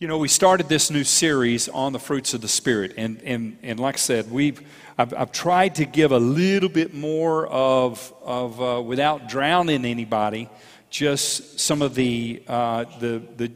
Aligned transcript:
You 0.00 0.08
know, 0.08 0.16
we 0.16 0.28
started 0.28 0.66
this 0.66 0.90
new 0.90 1.04
series 1.04 1.68
on 1.68 1.92
the 1.92 1.98
fruits 1.98 2.32
of 2.32 2.40
the 2.40 2.48
Spirit, 2.48 2.94
and, 2.96 3.20
and, 3.22 3.58
and 3.62 3.78
like 3.78 3.96
I 3.96 3.98
said, 3.98 4.30
we've, 4.30 4.62
I've, 4.96 5.12
I've 5.12 5.30
tried 5.30 5.74
to 5.74 5.84
give 5.84 6.10
a 6.10 6.18
little 6.18 6.70
bit 6.70 6.94
more 6.94 7.46
of, 7.48 8.10
of 8.24 8.62
uh, 8.62 8.80
without 8.80 9.28
drowning 9.28 9.84
anybody, 9.84 10.48
just 10.88 11.60
some 11.60 11.82
of 11.82 11.94
the, 11.94 12.42
uh, 12.48 12.86
the, 12.98 13.20
the, 13.36 13.52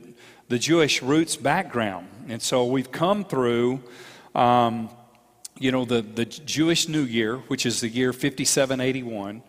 the, 0.48 0.58
Jewish 0.58 1.00
roots 1.00 1.34
background. 1.34 2.08
And 2.28 2.42
so 2.42 2.66
we've 2.66 2.92
come 2.92 3.24
through, 3.24 3.82
um, 4.34 4.90
you 5.58 5.72
know, 5.72 5.86
the, 5.86 6.02
the 6.02 6.26
Jewish 6.26 6.90
New 6.90 7.04
Year, 7.04 7.38
which 7.48 7.64
is 7.64 7.80
the 7.80 7.88
year 7.88 8.12
5781, 8.12 9.42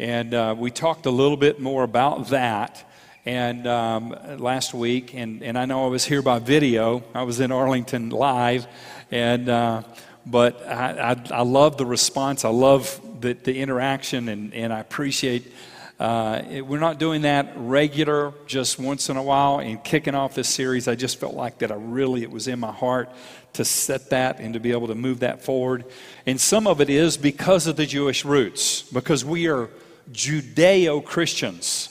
and 0.00 0.34
uh, 0.34 0.56
we 0.58 0.72
talked 0.72 1.06
a 1.06 1.12
little 1.12 1.36
bit 1.36 1.60
more 1.60 1.84
about 1.84 2.30
that 2.30 2.89
and 3.26 3.66
um, 3.66 4.16
last 4.38 4.72
week, 4.72 5.14
and, 5.14 5.42
and 5.42 5.58
I 5.58 5.66
know 5.66 5.84
I 5.84 5.88
was 5.88 6.04
here 6.04 6.22
by 6.22 6.38
video. 6.38 7.02
I 7.14 7.24
was 7.24 7.40
in 7.40 7.52
Arlington 7.52 8.10
live, 8.10 8.66
and 9.10 9.48
uh, 9.48 9.82
but 10.24 10.66
I, 10.66 11.12
I, 11.12 11.38
I, 11.38 11.42
love 11.42 11.76
the 11.76 11.86
response. 11.86 12.44
I 12.44 12.50
love 12.50 13.00
the, 13.20 13.34
the 13.34 13.58
interaction, 13.58 14.28
and, 14.28 14.54
and 14.54 14.72
I 14.72 14.80
appreciate. 14.80 15.52
Uh, 15.98 16.42
it, 16.50 16.66
we're 16.66 16.78
not 16.78 16.98
doing 16.98 17.22
that 17.22 17.52
regular, 17.56 18.32
just 18.46 18.78
once 18.78 19.10
in 19.10 19.18
a 19.18 19.22
while. 19.22 19.58
And 19.60 19.82
kicking 19.84 20.14
off 20.14 20.34
this 20.34 20.48
series, 20.48 20.88
I 20.88 20.94
just 20.94 21.20
felt 21.20 21.34
like 21.34 21.58
that. 21.58 21.70
I 21.70 21.74
really, 21.74 22.22
it 22.22 22.30
was 22.30 22.48
in 22.48 22.58
my 22.58 22.72
heart 22.72 23.10
to 23.54 23.66
set 23.66 24.10
that 24.10 24.38
and 24.40 24.54
to 24.54 24.60
be 24.60 24.72
able 24.72 24.86
to 24.86 24.94
move 24.94 25.20
that 25.20 25.42
forward. 25.42 25.84
And 26.24 26.40
some 26.40 26.66
of 26.66 26.80
it 26.80 26.88
is 26.88 27.18
because 27.18 27.66
of 27.66 27.76
the 27.76 27.84
Jewish 27.84 28.24
roots, 28.24 28.82
because 28.82 29.26
we 29.26 29.48
are 29.48 29.68
Judeo 30.10 31.04
Christians. 31.04 31.89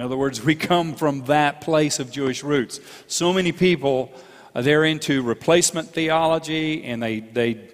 In 0.00 0.04
other 0.06 0.16
words, 0.16 0.42
we 0.42 0.54
come 0.54 0.94
from 0.94 1.26
that 1.26 1.60
place 1.60 1.98
of 1.98 2.10
Jewish 2.10 2.42
roots. 2.42 2.80
So 3.06 3.34
many 3.34 3.52
people, 3.52 4.10
uh, 4.54 4.62
they're 4.62 4.86
into 4.86 5.20
replacement 5.20 5.90
theology 5.90 6.84
and 6.84 7.02
they, 7.02 7.20
they 7.20 7.68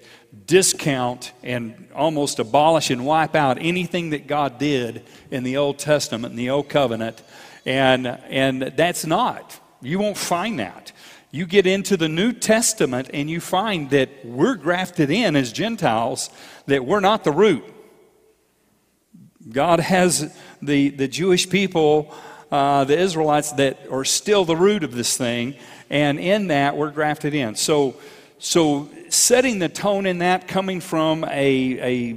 discount 0.45 1.31
and 1.45 1.87
almost 1.95 2.41
abolish 2.41 2.91
and 2.91 3.07
wipe 3.07 3.37
out 3.37 3.59
anything 3.61 4.11
that 4.11 4.27
God 4.27 4.59
did 4.59 5.05
in 5.31 5.45
the 5.45 5.57
Old 5.57 5.79
Testament, 5.79 6.33
in 6.33 6.37
the 6.37 6.51
Old 6.51 6.69
Covenant. 6.69 7.23
And, 7.65 8.09
and 8.09 8.73
that's 8.77 9.07
not. 9.07 9.61
You 9.81 10.01
won't 10.01 10.19
find 10.19 10.59
that. 10.59 10.91
You 11.31 11.47
get 11.47 11.65
into 11.65 11.97
the 11.97 12.09
New 12.09 12.33
Testament 12.33 13.09
and 13.15 13.31
you 13.31 13.41
find 13.41 13.89
that 13.91 14.25
we're 14.25 14.57
grafted 14.57 15.13
in 15.13 15.37
as 15.37 15.53
Gentiles, 15.53 16.31
that 16.67 16.85
we're 16.85 16.99
not 16.99 17.23
the 17.23 17.31
root. 17.31 17.63
God 19.49 19.79
has 19.79 20.37
the, 20.63 20.91
the 20.91 21.09
Jewish 21.09 21.49
people, 21.49 22.15
uh, 22.51 22.85
the 22.85 22.99
Israelites, 22.99 23.53
that 23.53 23.79
are 23.91 24.05
still 24.05 24.45
the 24.45 24.57
root 24.57 24.85
of 24.85 24.95
this 24.95 25.17
thing, 25.17 25.55
and 25.91 26.19
in 26.19 26.49
that 26.49 26.77
we're 26.77 26.91
grafted 26.91 27.35
in. 27.35 27.55
So, 27.55 27.97
so 28.39 28.89
setting 29.09 29.59
the 29.59 29.69
tone 29.69 30.07
in 30.07 30.19
that, 30.19 30.49
coming 30.49 30.81
from 30.81 31.25
a, 31.25 31.33
a 31.81 32.13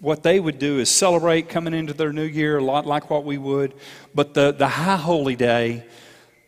what 0.00 0.22
they 0.22 0.38
would 0.38 0.58
do 0.58 0.78
is 0.78 0.90
celebrate 0.90 1.48
coming 1.48 1.74
into 1.74 1.92
their 1.92 2.12
new 2.12 2.24
year 2.24 2.58
a 2.58 2.64
lot 2.64 2.86
like 2.86 3.10
what 3.10 3.24
we 3.24 3.36
would, 3.36 3.74
but 4.14 4.34
the, 4.34 4.52
the 4.52 4.68
high 4.68 4.96
holy 4.96 5.34
day 5.34 5.84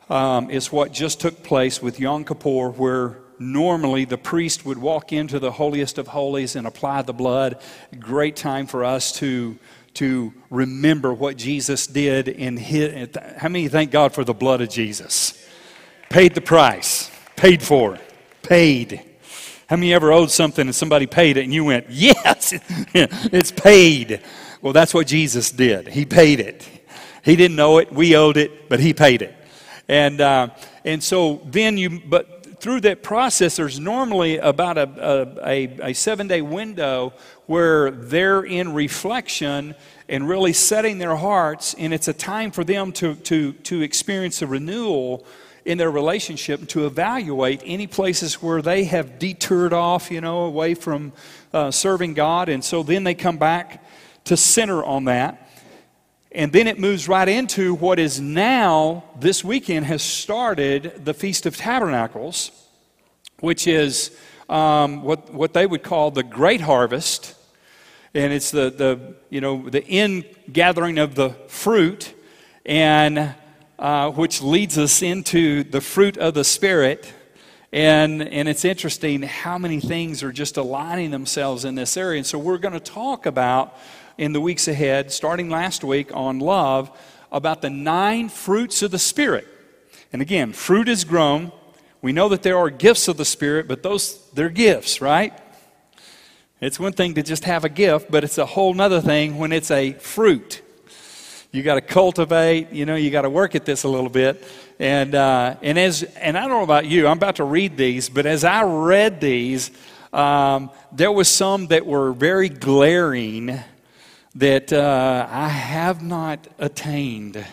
um, 0.08 0.50
is 0.50 0.70
what 0.70 0.92
just 0.92 1.20
took 1.20 1.42
place 1.42 1.82
with 1.82 1.98
Yom 1.98 2.24
Kippur, 2.24 2.70
where 2.70 3.18
normally 3.38 4.04
the 4.04 4.18
priest 4.18 4.64
would 4.66 4.78
walk 4.78 5.12
into 5.12 5.38
the 5.38 5.50
holiest 5.50 5.98
of 5.98 6.08
holies 6.08 6.56
and 6.56 6.66
apply 6.66 7.02
the 7.02 7.12
blood. 7.12 7.60
Great 7.98 8.36
time 8.36 8.66
for 8.66 8.84
us 8.84 9.12
to 9.12 9.58
to 9.94 10.33
remember 10.50 11.12
what 11.12 11.36
Jesus 11.36 11.86
did 11.86 12.28
in 12.28 12.56
his. 12.56 13.08
How 13.36 13.48
many 13.48 13.69
thank 13.69 13.91
God 13.91 14.14
for 14.14 14.24
the 14.24 14.34
blood 14.34 14.60
of 14.60 14.69
Jesus? 14.69 15.47
Paid 16.08 16.34
the 16.34 16.41
price, 16.41 17.10
paid 17.36 17.62
for, 17.62 17.98
paid. 18.42 19.02
How 19.69 19.77
many 19.77 19.94
ever 19.94 20.12
owed 20.12 20.30
something 20.30 20.66
and 20.66 20.74
somebody 20.74 21.06
paid 21.06 21.36
it 21.36 21.44
and 21.44 21.55
you 21.55 21.64
went, 21.64 21.86
yes, 21.91 22.52
it's 22.94 23.52
paid? 23.52 24.20
Well, 24.60 24.72
that's 24.72 24.92
what 24.92 25.06
Jesus 25.06 25.50
did. 25.50 25.88
He 25.88 26.04
paid 26.04 26.41
it. 26.41 26.69
He 27.22 27.36
didn't 27.36 27.56
know 27.56 27.78
it, 27.78 27.92
we 27.92 28.16
owed 28.16 28.36
it, 28.36 28.69
but 28.69 28.81
He 28.81 28.92
paid 28.92 29.22
it. 29.22 29.34
And, 29.88 30.20
uh, 30.20 30.48
and 30.84 31.03
so 31.03 31.42
then 31.44 31.76
you, 31.76 32.00
but 32.00 32.40
through 32.60 32.82
that 32.82 33.03
process, 33.03 33.56
there's 33.56 33.81
normally 33.81 34.38
about 34.38 34.78
a, 34.78 35.38
a, 35.47 35.91
a 35.91 35.93
seven 35.94 36.28
day 36.28 36.43
window 36.43 37.12
where 37.47 37.91
they're 37.91 38.43
in 38.43 38.75
reflection 38.75 39.75
and 40.09 40.28
really 40.28 40.53
setting 40.53 40.98
their 40.98 41.16
hearts, 41.16 41.75
and 41.78 41.94
it's 41.94 42.09
a 42.09 42.12
time 42.12 42.50
for 42.50 42.65
them 42.65 42.93
to, 42.93 43.15
to, 43.15 43.53
to 43.53 43.82
experience 43.82 44.43
a 44.43 44.47
renewal 44.47 45.25
in 45.65 45.78
their 45.78 45.91
relationship 45.91 46.60
and 46.60 46.69
to 46.69 46.87
evaluate 46.87 47.62
any 47.65 47.87
places 47.87 48.43
where 48.43 48.62
they 48.62 48.84
have 48.84 49.19
detoured 49.19 49.72
off, 49.72 50.10
you 50.10 50.21
know, 50.21 50.41
away 50.44 50.75
from 50.75 51.12
uh, 51.53 51.71
serving 51.71 52.15
God. 52.15 52.48
And 52.48 52.65
so 52.65 52.82
then 52.82 53.04
they 53.04 53.15
come 53.15 53.38
back 53.38 53.84
to 54.25 54.37
center 54.37 54.82
on 54.84 55.04
that. 55.04 55.40
And 56.32 56.52
then 56.52 56.68
it 56.68 56.78
moves 56.78 57.08
right 57.08 57.28
into 57.28 57.74
what 57.74 57.98
is 57.98 58.20
now, 58.20 59.02
this 59.18 59.42
weekend, 59.42 59.86
has 59.86 60.00
started 60.02 61.04
the 61.04 61.12
Feast 61.12 61.44
of 61.44 61.56
Tabernacles, 61.56 62.52
which 63.41 63.66
is 63.66 64.16
um, 64.48 65.02
what, 65.02 65.32
what 65.34 65.54
they 65.54 65.66
would 65.66 65.82
call 65.82 66.12
the 66.12 66.22
Great 66.22 66.60
Harvest. 66.60 67.34
And 68.14 68.32
it's 68.32 68.50
the, 68.50 68.70
the 68.70 69.14
you 69.28 69.41
know 69.41 69.68
the 69.68 69.84
in 69.84 70.24
gathering 70.52 70.98
of 70.98 71.14
the 71.14 71.30
fruit 71.46 72.12
and 72.66 73.34
uh, 73.78 74.10
which 74.10 74.42
leads 74.42 74.76
us 74.78 75.00
into 75.00 75.62
the 75.62 75.80
fruit 75.80 76.18
of 76.18 76.34
the 76.34 76.42
spirit. 76.42 77.12
And 77.72 78.22
and 78.22 78.48
it's 78.48 78.64
interesting 78.64 79.22
how 79.22 79.58
many 79.58 79.80
things 79.80 80.24
are 80.24 80.32
just 80.32 80.56
aligning 80.56 81.12
themselves 81.12 81.64
in 81.64 81.76
this 81.76 81.97
area. 81.97 82.18
And 82.18 82.26
so 82.26 82.36
we're 82.36 82.58
going 82.58 82.74
to 82.74 82.80
talk 82.80 83.26
about 83.26 83.76
in 84.20 84.32
the 84.32 84.41
weeks 84.41 84.69
ahead 84.69 85.10
starting 85.10 85.50
last 85.50 85.82
week 85.82 86.14
on 86.14 86.38
love 86.38 86.97
about 87.32 87.62
the 87.62 87.70
nine 87.70 88.28
fruits 88.28 88.82
of 88.82 88.91
the 88.92 88.98
spirit 88.98 89.48
and 90.12 90.22
again 90.22 90.53
fruit 90.53 90.88
is 90.88 91.04
grown 91.04 91.50
we 92.03 92.12
know 92.12 92.28
that 92.28 92.42
there 92.42 92.56
are 92.56 92.70
gifts 92.70 93.09
of 93.09 93.16
the 93.16 93.25
spirit 93.25 93.66
but 93.66 93.82
those 93.82 94.30
they're 94.34 94.48
gifts 94.48 95.00
right 95.00 95.32
it's 96.60 96.78
one 96.78 96.92
thing 96.92 97.14
to 97.14 97.22
just 97.22 97.44
have 97.44 97.64
a 97.64 97.70
gift, 97.70 98.10
but 98.10 98.22
it's 98.22 98.36
a 98.36 98.44
whole 98.44 98.75
nother 98.75 99.00
thing 99.00 99.38
when 99.38 99.50
it's 99.50 99.70
a 99.70 99.92
fruit. 99.94 100.60
You 101.53 101.62
got 101.62 101.76
to 101.76 101.80
cultivate, 101.80 102.70
you 102.70 102.84
know, 102.84 102.97
you 102.97 103.10
got 103.10 103.22
to 103.22 103.30
work 103.30 103.54
at 103.54 103.64
this 103.64 103.84
a 103.84 103.88
little 103.88 104.10
bit. 104.10 104.44
And, 104.78 105.14
uh, 105.14 105.56
and, 105.62 105.78
as, 105.78 106.03
and 106.03 106.36
I 106.36 106.42
don't 106.42 106.50
know 106.50 106.62
about 106.62 106.84
you, 106.84 107.06
I'm 107.06 107.16
about 107.16 107.36
to 107.36 107.44
read 107.44 107.78
these, 107.78 108.10
but 108.10 108.26
as 108.26 108.44
I 108.44 108.62
read 108.64 109.22
these, 109.22 109.70
um, 110.12 110.70
there 110.92 111.10
was 111.10 111.28
some 111.28 111.69
that 111.69 111.86
were 111.86 112.12
very 112.12 112.50
glaring 112.50 113.59
that 114.34 114.72
uh, 114.72 115.26
I 115.28 115.48
have 115.48 116.02
not 116.02 116.46
attained 116.58 117.44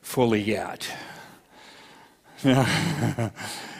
fully 0.00 0.40
yet. 0.40 0.88
and, 2.44 3.32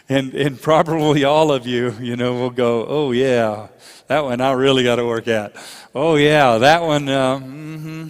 and 0.09 0.61
probably 0.61 1.25
all 1.25 1.53
of 1.53 1.67
you, 1.67 1.95
you 2.01 2.17
know, 2.17 2.35
will 2.35 2.51
go, 2.51 2.87
oh, 2.87 3.13
yeah, 3.13 3.69
that 4.09 4.25
one 4.25 4.41
I 4.41 4.53
really 4.53 4.85
got 4.85 4.97
to 4.97 5.07
work 5.07 5.29
at. 5.29 5.55
Oh, 5.95 6.17
yeah, 6.17 6.59
that 6.59 6.83
one. 6.83 7.09
Uh, 7.09 7.39
mm-hmm. 7.39 8.09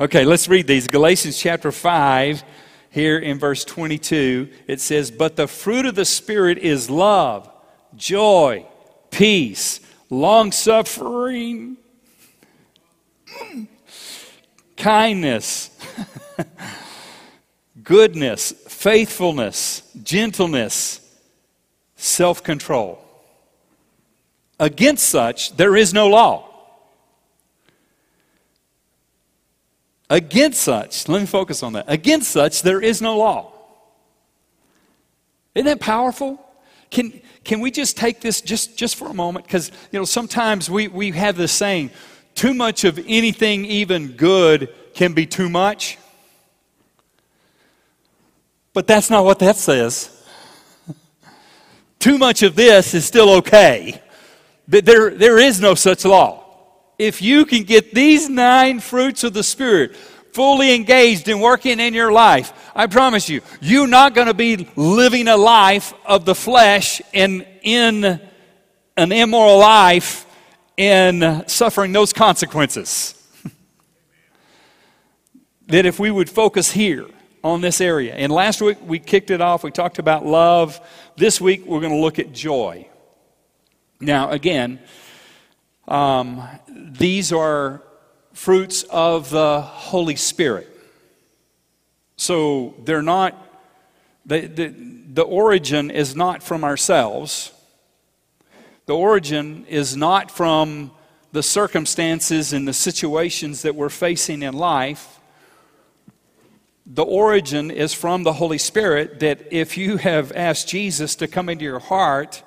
Okay, 0.00 0.24
let's 0.24 0.48
read 0.48 0.66
these. 0.66 0.88
Galatians 0.88 1.38
chapter 1.38 1.70
5, 1.70 2.42
here 2.90 3.18
in 3.18 3.38
verse 3.38 3.64
22, 3.64 4.48
it 4.66 4.80
says, 4.80 5.10
But 5.10 5.36
the 5.36 5.46
fruit 5.48 5.86
of 5.86 5.94
the 5.94 6.04
Spirit 6.04 6.58
is 6.58 6.88
love, 6.90 7.50
joy, 7.96 8.66
peace, 9.10 9.80
long 10.10 10.52
suffering, 10.52 11.76
kindness, 14.76 15.70
goodness, 17.82 18.52
faithfulness, 18.68 19.82
gentleness, 20.02 21.00
self 21.96 22.42
control. 22.42 23.00
Against 24.58 25.08
such, 25.08 25.56
there 25.56 25.76
is 25.76 25.92
no 25.92 26.08
law. 26.08 26.50
Against 30.10 30.62
such, 30.62 31.08
let 31.08 31.20
me 31.20 31.26
focus 31.26 31.62
on 31.62 31.72
that. 31.72 31.86
Against 31.88 32.30
such, 32.30 32.62
there 32.62 32.80
is 32.80 33.02
no 33.02 33.18
law. 33.18 33.52
Isn't 35.54 35.66
that 35.66 35.80
powerful? 35.80 36.40
Can, 36.90 37.20
can 37.42 37.60
we 37.60 37.70
just 37.70 37.96
take 37.96 38.20
this 38.20 38.40
just, 38.40 38.76
just 38.76 38.96
for 38.96 39.08
a 39.08 39.14
moment? 39.14 39.46
Because, 39.46 39.70
you 39.90 39.98
know, 39.98 40.04
sometimes 40.04 40.70
we, 40.70 40.88
we 40.88 41.10
have 41.12 41.36
this 41.36 41.52
saying, 41.52 41.90
too 42.34 42.54
much 42.54 42.84
of 42.84 42.98
anything, 43.06 43.64
even 43.64 44.12
good, 44.12 44.72
can 44.94 45.12
be 45.12 45.26
too 45.26 45.48
much. 45.48 45.98
But 48.72 48.86
that's 48.86 49.08
not 49.08 49.24
what 49.24 49.38
that 49.38 49.56
says. 49.56 50.10
too 51.98 52.18
much 52.18 52.42
of 52.42 52.56
this 52.56 52.94
is 52.94 53.04
still 53.04 53.30
okay. 53.36 54.00
There, 54.66 55.10
there 55.10 55.38
is 55.38 55.60
no 55.60 55.74
such 55.74 56.04
law. 56.04 56.44
If 56.98 57.22
you 57.22 57.44
can 57.44 57.64
get 57.64 57.94
these 57.94 58.28
nine 58.28 58.80
fruits 58.80 59.24
of 59.24 59.32
the 59.32 59.42
Spirit 59.42 59.96
fully 60.32 60.74
engaged 60.74 61.28
in 61.28 61.40
working 61.40 61.78
in 61.78 61.94
your 61.94 62.12
life, 62.12 62.52
I 62.74 62.86
promise 62.86 63.28
you, 63.28 63.40
you're 63.60 63.86
not 63.86 64.14
going 64.14 64.26
to 64.26 64.34
be 64.34 64.68
living 64.74 65.28
a 65.28 65.36
life 65.36 65.94
of 66.04 66.24
the 66.24 66.34
flesh 66.34 67.00
and 67.12 67.46
in 67.62 68.20
an 68.96 69.12
immoral 69.12 69.58
life 69.58 70.26
and 70.76 71.48
suffering 71.50 71.92
those 71.92 72.12
consequences. 72.12 73.14
that 75.66 75.86
if 75.86 75.98
we 75.98 76.10
would 76.10 76.28
focus 76.28 76.72
here 76.72 77.06
on 77.42 77.60
this 77.60 77.80
area. 77.80 78.14
And 78.14 78.32
last 78.32 78.62
week 78.62 78.78
we 78.82 78.98
kicked 78.98 79.30
it 79.30 79.40
off, 79.40 79.62
we 79.62 79.70
talked 79.70 79.98
about 79.98 80.24
love. 80.24 80.80
This 81.16 81.40
week 81.40 81.66
we're 81.66 81.80
going 81.80 81.92
to 81.92 81.98
look 81.98 82.18
at 82.18 82.32
joy. 82.32 82.88
Now, 84.00 84.30
again, 84.30 84.80
um, 85.86 86.42
these 86.68 87.32
are 87.32 87.82
fruits 88.32 88.82
of 88.84 89.30
the 89.30 89.60
Holy 89.60 90.16
Spirit. 90.16 90.70
So 92.16 92.74
they're 92.84 93.02
not, 93.02 93.36
the, 94.24 94.74
the 95.12 95.22
origin 95.22 95.90
is 95.90 96.16
not 96.16 96.42
from 96.42 96.64
ourselves. 96.64 97.52
The 98.86 98.96
origin 98.96 99.64
is 99.66 99.96
not 99.96 100.30
from 100.30 100.90
the 101.32 101.42
circumstances 101.42 102.52
and 102.52 102.68
the 102.68 102.74
situations 102.74 103.62
that 103.62 103.74
we're 103.74 103.88
facing 103.88 104.42
in 104.42 104.54
life. 104.54 105.18
The 106.86 107.04
origin 107.04 107.70
is 107.70 107.94
from 107.94 108.24
the 108.24 108.34
Holy 108.34 108.58
Spirit 108.58 109.20
that 109.20 109.50
if 109.50 109.78
you 109.78 109.96
have 109.96 110.32
asked 110.32 110.68
Jesus 110.68 111.14
to 111.16 111.26
come 111.26 111.48
into 111.48 111.64
your 111.64 111.78
heart, 111.78 112.42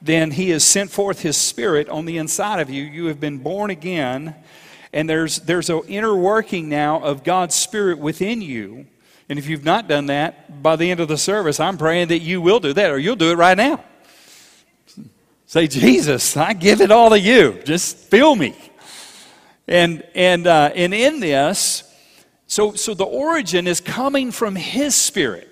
then 0.00 0.30
He 0.30 0.50
has 0.50 0.62
sent 0.62 0.92
forth 0.92 1.22
His 1.22 1.36
Spirit 1.36 1.88
on 1.88 2.04
the 2.04 2.18
inside 2.18 2.60
of 2.60 2.70
you. 2.70 2.84
You 2.84 3.06
have 3.06 3.18
been 3.18 3.38
born 3.38 3.70
again, 3.70 4.36
and 4.92 5.10
there's, 5.10 5.40
there's 5.40 5.70
an 5.70 5.82
inner 5.88 6.14
working 6.14 6.68
now 6.68 7.02
of 7.02 7.24
God's 7.24 7.56
Spirit 7.56 7.98
within 7.98 8.40
you. 8.40 8.86
And 9.28 9.40
if 9.40 9.48
you've 9.48 9.64
not 9.64 9.88
done 9.88 10.06
that, 10.06 10.62
by 10.62 10.76
the 10.76 10.90
end 10.90 11.00
of 11.00 11.08
the 11.08 11.18
service, 11.18 11.58
I'm 11.58 11.76
praying 11.76 12.08
that 12.08 12.20
you 12.20 12.40
will 12.40 12.60
do 12.60 12.72
that, 12.72 12.90
or 12.92 12.98
you'll 12.98 13.16
do 13.16 13.32
it 13.32 13.36
right 13.36 13.56
now. 13.56 13.84
Say, 15.50 15.66
Jesus, 15.66 16.36
I 16.36 16.52
give 16.52 16.80
it 16.80 16.92
all 16.92 17.10
to 17.10 17.18
you. 17.18 17.60
Just 17.64 17.96
fill 17.96 18.36
me. 18.36 18.54
And, 19.66 20.04
and, 20.14 20.46
uh, 20.46 20.70
and 20.76 20.94
in 20.94 21.18
this, 21.18 21.82
so, 22.46 22.74
so 22.74 22.94
the 22.94 23.02
origin 23.02 23.66
is 23.66 23.80
coming 23.80 24.30
from 24.30 24.54
His 24.54 24.94
Spirit. 24.94 25.48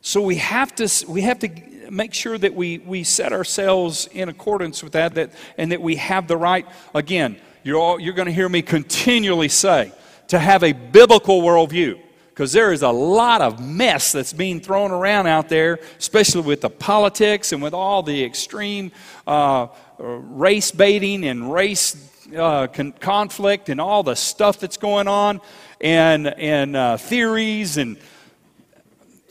So 0.00 0.22
we 0.22 0.36
have 0.36 0.74
to, 0.76 0.88
we 1.06 1.20
have 1.20 1.38
to 1.40 1.50
make 1.90 2.14
sure 2.14 2.38
that 2.38 2.54
we, 2.54 2.78
we 2.78 3.04
set 3.04 3.34
ourselves 3.34 4.06
in 4.10 4.30
accordance 4.30 4.82
with 4.82 4.94
that, 4.94 5.12
that 5.16 5.32
and 5.58 5.70
that 5.72 5.82
we 5.82 5.96
have 5.96 6.26
the 6.26 6.38
right, 6.38 6.66
again, 6.94 7.36
you're, 7.62 7.78
all, 7.78 8.00
you're 8.00 8.14
going 8.14 8.24
to 8.24 8.32
hear 8.32 8.48
me 8.48 8.62
continually 8.62 9.50
say, 9.50 9.92
to 10.28 10.38
have 10.38 10.64
a 10.64 10.72
biblical 10.72 11.42
worldview. 11.42 12.00
Because 12.40 12.52
there 12.54 12.72
is 12.72 12.80
a 12.80 12.88
lot 12.88 13.42
of 13.42 13.60
mess 13.60 14.12
that's 14.12 14.32
being 14.32 14.60
thrown 14.60 14.92
around 14.92 15.26
out 15.26 15.50
there, 15.50 15.78
especially 15.98 16.40
with 16.40 16.62
the 16.62 16.70
politics 16.70 17.52
and 17.52 17.62
with 17.62 17.74
all 17.74 18.02
the 18.02 18.24
extreme 18.24 18.92
uh, 19.26 19.66
race 19.98 20.70
baiting 20.70 21.26
and 21.26 21.52
race 21.52 21.94
uh, 22.34 22.66
con- 22.68 22.92
conflict 22.92 23.68
and 23.68 23.78
all 23.78 24.02
the 24.02 24.14
stuff 24.14 24.58
that's 24.58 24.78
going 24.78 25.06
on, 25.06 25.42
and, 25.82 26.28
and 26.28 26.76
uh, 26.76 26.96
theories 26.96 27.76
and 27.76 27.98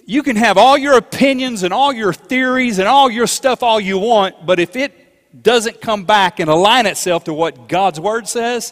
you 0.06 0.22
can 0.22 0.36
have 0.36 0.60
all 0.60 0.78
your 0.78 0.96
opinions 0.96 1.64
and 1.64 1.74
all 1.74 1.92
your 1.92 2.14
theories 2.14 2.78
and 2.78 2.88
all 2.88 3.10
your 3.10 3.26
stuff 3.26 3.64
all 3.64 3.80
you 3.80 3.98
want, 3.98 4.46
but 4.46 4.60
if 4.60 4.76
it 4.76 5.42
doesn't 5.42 5.82
come 5.82 6.06
back 6.06 6.40
and 6.40 6.48
align 6.48 6.86
itself 6.86 7.24
to 7.24 7.34
what 7.34 7.68
God's 7.68 8.00
Word 8.00 8.28
says, 8.28 8.72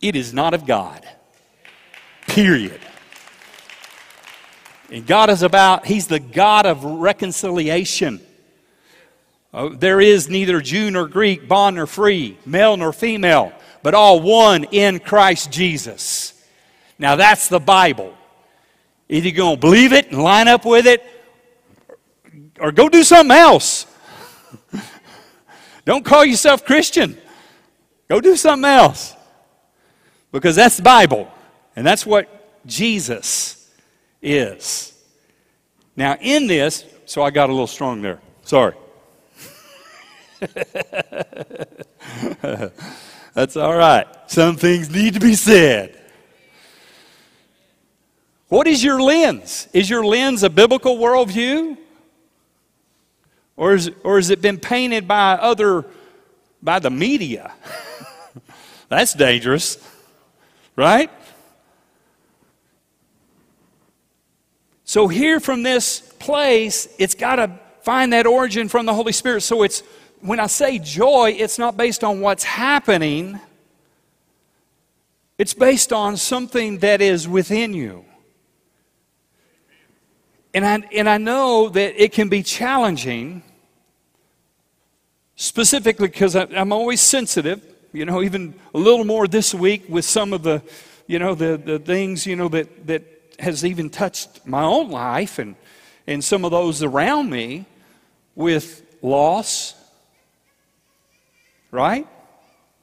it 0.00 0.14
is 0.14 0.32
not 0.32 0.54
of 0.54 0.64
God. 0.64 1.04
Period. 2.28 2.85
And 4.90 5.06
God 5.06 5.30
is 5.30 5.42
about, 5.42 5.86
He's 5.86 6.06
the 6.06 6.20
God 6.20 6.66
of 6.66 6.84
reconciliation. 6.84 8.20
Oh, 9.52 9.70
there 9.70 10.00
is 10.00 10.28
neither 10.28 10.60
Jew 10.60 10.90
nor 10.90 11.08
Greek, 11.08 11.48
bond 11.48 11.76
nor 11.76 11.86
free, 11.86 12.38
male 12.44 12.76
nor 12.76 12.92
female, 12.92 13.52
but 13.82 13.94
all 13.94 14.20
one 14.20 14.64
in 14.64 14.98
Christ 14.98 15.50
Jesus. 15.50 16.34
Now 16.98 17.16
that's 17.16 17.48
the 17.48 17.58
Bible. 17.58 18.14
Either 19.08 19.28
you're 19.28 19.36
going 19.36 19.56
to 19.56 19.60
believe 19.60 19.92
it 19.92 20.10
and 20.10 20.22
line 20.22 20.48
up 20.48 20.64
with 20.64 20.86
it, 20.86 21.02
or 22.60 22.72
go 22.72 22.88
do 22.88 23.02
something 23.02 23.36
else. 23.36 23.86
Don't 25.84 26.04
call 26.04 26.24
yourself 26.24 26.64
Christian. 26.64 27.16
Go 28.08 28.20
do 28.20 28.36
something 28.36 28.68
else. 28.68 29.14
Because 30.32 30.56
that's 30.56 30.76
the 30.76 30.82
Bible. 30.82 31.30
And 31.76 31.86
that's 31.86 32.04
what 32.04 32.66
Jesus 32.66 33.65
is. 34.26 34.92
Now, 35.94 36.16
in 36.20 36.46
this, 36.46 36.84
so 37.06 37.22
I 37.22 37.30
got 37.30 37.48
a 37.48 37.52
little 37.52 37.66
strong 37.66 38.02
there. 38.02 38.20
Sorry. 38.42 38.74
that's 43.32 43.56
all 43.56 43.74
right. 43.74 44.06
Some 44.26 44.56
things 44.56 44.90
need 44.90 45.14
to 45.14 45.20
be 45.20 45.34
said. 45.34 45.98
What 48.48 48.66
is 48.66 48.84
your 48.84 49.00
lens? 49.00 49.68
Is 49.72 49.88
your 49.88 50.04
lens 50.04 50.42
a 50.42 50.50
biblical 50.50 50.98
worldview? 50.98 51.78
Or, 53.56 53.74
is, 53.74 53.90
or 54.04 54.16
has 54.16 54.28
it 54.30 54.42
been 54.42 54.58
painted 54.58 55.08
by 55.08 55.32
other, 55.32 55.86
by 56.62 56.78
the 56.78 56.90
media? 56.90 57.52
That's 58.88 59.14
dangerous, 59.14 59.78
right? 60.76 61.10
So, 64.88 65.08
here 65.08 65.40
from 65.40 65.64
this 65.64 65.98
place, 66.20 66.88
it's 66.96 67.16
got 67.16 67.36
to 67.36 67.50
find 67.82 68.12
that 68.12 68.24
origin 68.24 68.68
from 68.68 68.86
the 68.86 68.94
Holy 68.94 69.10
Spirit. 69.10 69.40
So, 69.40 69.64
it's 69.64 69.82
when 70.20 70.38
I 70.38 70.46
say 70.46 70.78
joy, 70.78 71.34
it's 71.36 71.58
not 71.58 71.76
based 71.76 72.04
on 72.04 72.20
what's 72.20 72.44
happening, 72.44 73.40
it's 75.38 75.54
based 75.54 75.92
on 75.92 76.16
something 76.16 76.78
that 76.78 77.00
is 77.00 77.26
within 77.26 77.74
you. 77.74 78.04
And 80.54 80.64
I, 80.64 80.88
and 80.94 81.08
I 81.08 81.18
know 81.18 81.68
that 81.68 82.00
it 82.00 82.12
can 82.12 82.28
be 82.28 82.44
challenging, 82.44 83.42
specifically 85.34 86.06
because 86.06 86.36
I'm 86.36 86.72
always 86.72 87.00
sensitive, 87.00 87.60
you 87.92 88.04
know, 88.04 88.22
even 88.22 88.54
a 88.72 88.78
little 88.78 89.04
more 89.04 89.26
this 89.26 89.52
week 89.52 89.84
with 89.88 90.04
some 90.04 90.32
of 90.32 90.44
the, 90.44 90.62
you 91.08 91.18
know, 91.18 91.34
the, 91.34 91.60
the 91.62 91.80
things, 91.80 92.24
you 92.24 92.36
know, 92.36 92.48
that, 92.48 92.86
that 92.86 93.15
has 93.38 93.64
even 93.64 93.90
touched 93.90 94.46
my 94.46 94.62
own 94.62 94.90
life 94.90 95.38
and, 95.38 95.56
and 96.06 96.22
some 96.22 96.44
of 96.44 96.50
those 96.50 96.82
around 96.82 97.30
me 97.30 97.66
with 98.34 98.82
loss, 99.02 99.74
right? 101.70 102.06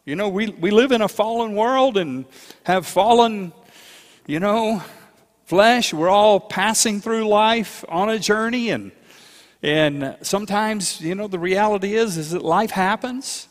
You 0.06 0.16
know, 0.16 0.30
we, 0.30 0.50
we 0.50 0.72
live 0.72 0.92
in 0.92 1.02
a 1.02 1.08
fallen 1.08 1.56
world 1.56 1.98
and 1.98 2.26
have 2.64 2.86
fallen, 2.86 3.54
you 4.28 4.40
know, 4.40 4.84
flesh. 5.46 5.94
We're 5.94 6.10
all 6.10 6.40
passing 6.40 7.00
through 7.00 7.28
life 7.28 7.86
on 7.88 8.10
a 8.10 8.20
journey, 8.20 8.70
and, 8.70 8.92
and 9.62 10.18
sometimes, 10.22 11.00
you 11.00 11.16
know, 11.16 11.28
the 11.28 11.40
reality 11.40 11.96
is, 11.96 12.18
is 12.18 12.32
that 12.32 12.42
life 12.42 12.72
happens. 12.72 13.48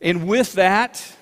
And 0.00 0.26
with 0.26 0.54
that, 0.54 1.14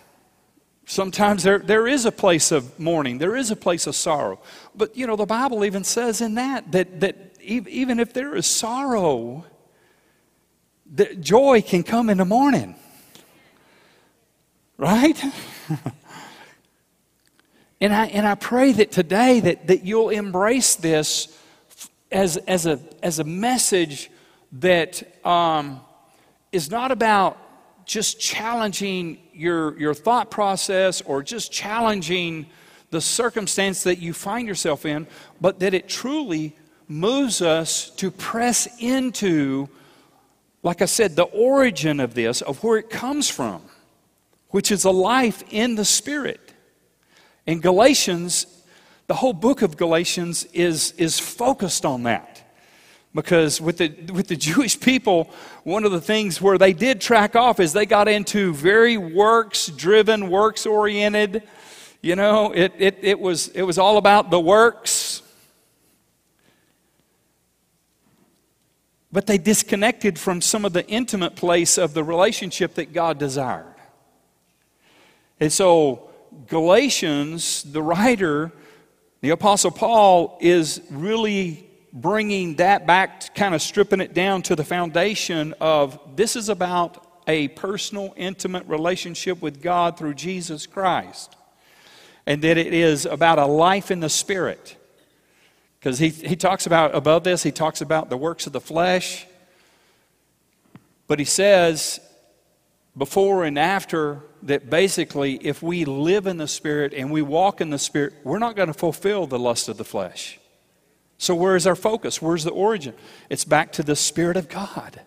sometimes 0.90 1.42
there, 1.42 1.58
there 1.58 1.86
is 1.86 2.04
a 2.04 2.12
place 2.12 2.50
of 2.52 2.78
mourning, 2.78 3.18
there 3.18 3.36
is 3.36 3.50
a 3.50 3.56
place 3.56 3.86
of 3.86 3.94
sorrow. 3.94 4.40
But, 4.74 4.96
you 4.96 5.06
know, 5.06 5.16
the 5.16 5.26
Bible 5.26 5.64
even 5.64 5.84
says 5.84 6.20
in 6.20 6.34
that 6.34 6.72
that, 6.72 7.00
that 7.00 7.16
even 7.42 8.00
if 8.00 8.12
there 8.12 8.34
is 8.34 8.46
sorrow, 8.46 9.44
that 10.92 11.20
joy 11.20 11.62
can 11.62 11.82
come 11.82 12.10
in 12.10 12.18
the 12.18 12.24
morning. 12.24 12.74
Right? 14.76 15.22
And 17.80 17.94
I, 17.94 18.06
and 18.06 18.26
I 18.26 18.34
pray 18.34 18.72
that 18.72 18.92
today 18.92 19.40
that, 19.40 19.68
that 19.68 19.84
you'll 19.84 20.10
embrace 20.10 20.74
this 20.74 21.34
as, 22.12 22.36
as, 22.36 22.66
a, 22.66 22.78
as 23.02 23.18
a 23.18 23.24
message 23.24 24.10
that 24.52 25.02
um, 25.24 25.80
is 26.52 26.70
not 26.70 26.90
about 26.90 27.38
just 27.90 28.20
challenging 28.20 29.18
your, 29.32 29.76
your 29.76 29.94
thought 29.94 30.30
process 30.30 31.00
or 31.00 31.24
just 31.24 31.50
challenging 31.50 32.46
the 32.90 33.00
circumstance 33.00 33.82
that 33.82 33.98
you 33.98 34.12
find 34.12 34.46
yourself 34.46 34.86
in, 34.86 35.08
but 35.40 35.58
that 35.58 35.74
it 35.74 35.88
truly 35.88 36.54
moves 36.86 37.42
us 37.42 37.90
to 37.90 38.12
press 38.12 38.68
into, 38.78 39.68
like 40.62 40.82
I 40.82 40.84
said, 40.84 41.16
the 41.16 41.24
origin 41.24 41.98
of 41.98 42.14
this, 42.14 42.42
of 42.42 42.62
where 42.62 42.78
it 42.78 42.90
comes 42.90 43.28
from, 43.28 43.60
which 44.50 44.70
is 44.70 44.84
a 44.84 44.92
life 44.92 45.42
in 45.50 45.74
the 45.74 45.84
Spirit. 45.84 46.52
In 47.44 47.58
Galatians, 47.58 48.46
the 49.08 49.14
whole 49.14 49.32
book 49.32 49.62
of 49.62 49.76
Galatians 49.76 50.44
is, 50.52 50.92
is 50.92 51.18
focused 51.18 51.84
on 51.84 52.04
that. 52.04 52.39
Because 53.14 53.60
with 53.60 53.78
the, 53.78 53.88
with 54.12 54.28
the 54.28 54.36
Jewish 54.48 54.78
people, 54.78 55.30
one 55.64 55.84
of 55.84 55.92
the 55.92 56.00
things 56.00 56.40
where 56.40 56.58
they 56.58 56.72
did 56.72 57.00
track 57.00 57.34
off 57.36 57.60
is 57.60 57.72
they 57.72 57.86
got 57.86 58.08
into 58.08 58.54
very 58.54 58.96
works 58.96 59.66
driven, 59.66 60.30
works 60.30 60.66
oriented, 60.66 61.42
You 62.02 62.16
know, 62.16 62.52
it, 62.52 62.72
it, 62.78 62.98
it, 63.02 63.20
was, 63.20 63.48
it 63.48 63.62
was 63.62 63.78
all 63.78 63.96
about 63.96 64.30
the 64.30 64.40
works. 64.40 65.22
But 69.12 69.26
they 69.26 69.38
disconnected 69.38 70.18
from 70.18 70.40
some 70.40 70.64
of 70.64 70.72
the 70.72 70.86
intimate 70.86 71.34
place 71.34 71.78
of 71.78 71.94
the 71.94 72.04
relationship 72.04 72.74
that 72.74 72.92
God 72.92 73.18
desired. 73.18 73.74
And 75.40 75.52
so, 75.52 76.10
Galatians, 76.46 77.64
the 77.64 77.82
writer, 77.82 78.52
the 79.20 79.30
Apostle 79.30 79.72
Paul, 79.72 80.38
is 80.40 80.80
really 80.90 81.69
bringing 81.92 82.56
that 82.56 82.86
back, 82.86 83.34
kind 83.34 83.54
of 83.54 83.62
stripping 83.62 84.00
it 84.00 84.14
down 84.14 84.42
to 84.42 84.56
the 84.56 84.64
foundation 84.64 85.54
of 85.60 85.98
this 86.16 86.36
is 86.36 86.48
about 86.48 87.06
a 87.26 87.48
personal, 87.48 88.12
intimate 88.16 88.66
relationship 88.66 89.40
with 89.40 89.62
God 89.62 89.98
through 89.98 90.14
Jesus 90.14 90.66
Christ. 90.66 91.36
And 92.26 92.42
that 92.42 92.58
it 92.58 92.72
is 92.72 93.06
about 93.06 93.38
a 93.38 93.46
life 93.46 93.90
in 93.90 94.00
the 94.00 94.08
Spirit. 94.08 94.76
Because 95.78 95.98
he, 95.98 96.08
he 96.08 96.36
talks 96.36 96.66
about, 96.66 96.94
above 96.94 97.24
this, 97.24 97.42
he 97.42 97.52
talks 97.52 97.80
about 97.80 98.10
the 98.10 98.16
works 98.16 98.46
of 98.46 98.52
the 98.52 98.60
flesh. 98.60 99.26
But 101.06 101.18
he 101.18 101.24
says, 101.24 102.00
before 102.96 103.44
and 103.44 103.58
after, 103.58 104.22
that 104.42 104.68
basically, 104.70 105.34
if 105.36 105.62
we 105.62 105.84
live 105.84 106.26
in 106.26 106.36
the 106.36 106.48
Spirit 106.48 106.92
and 106.94 107.10
we 107.10 107.22
walk 107.22 107.60
in 107.60 107.70
the 107.70 107.78
Spirit, 107.78 108.14
we're 108.24 108.38
not 108.38 108.56
going 108.56 108.68
to 108.68 108.74
fulfill 108.74 109.26
the 109.26 109.38
lust 109.38 109.68
of 109.68 109.76
the 109.76 109.84
flesh. 109.84 110.39
So, 111.20 111.34
where 111.34 111.54
is 111.54 111.66
our 111.66 111.76
focus? 111.76 112.22
Where's 112.22 112.44
the 112.44 112.50
origin? 112.50 112.94
It's 113.28 113.44
back 113.44 113.72
to 113.72 113.82
the 113.82 113.94
Spirit 113.94 114.38
of 114.38 114.48
God, 114.48 115.02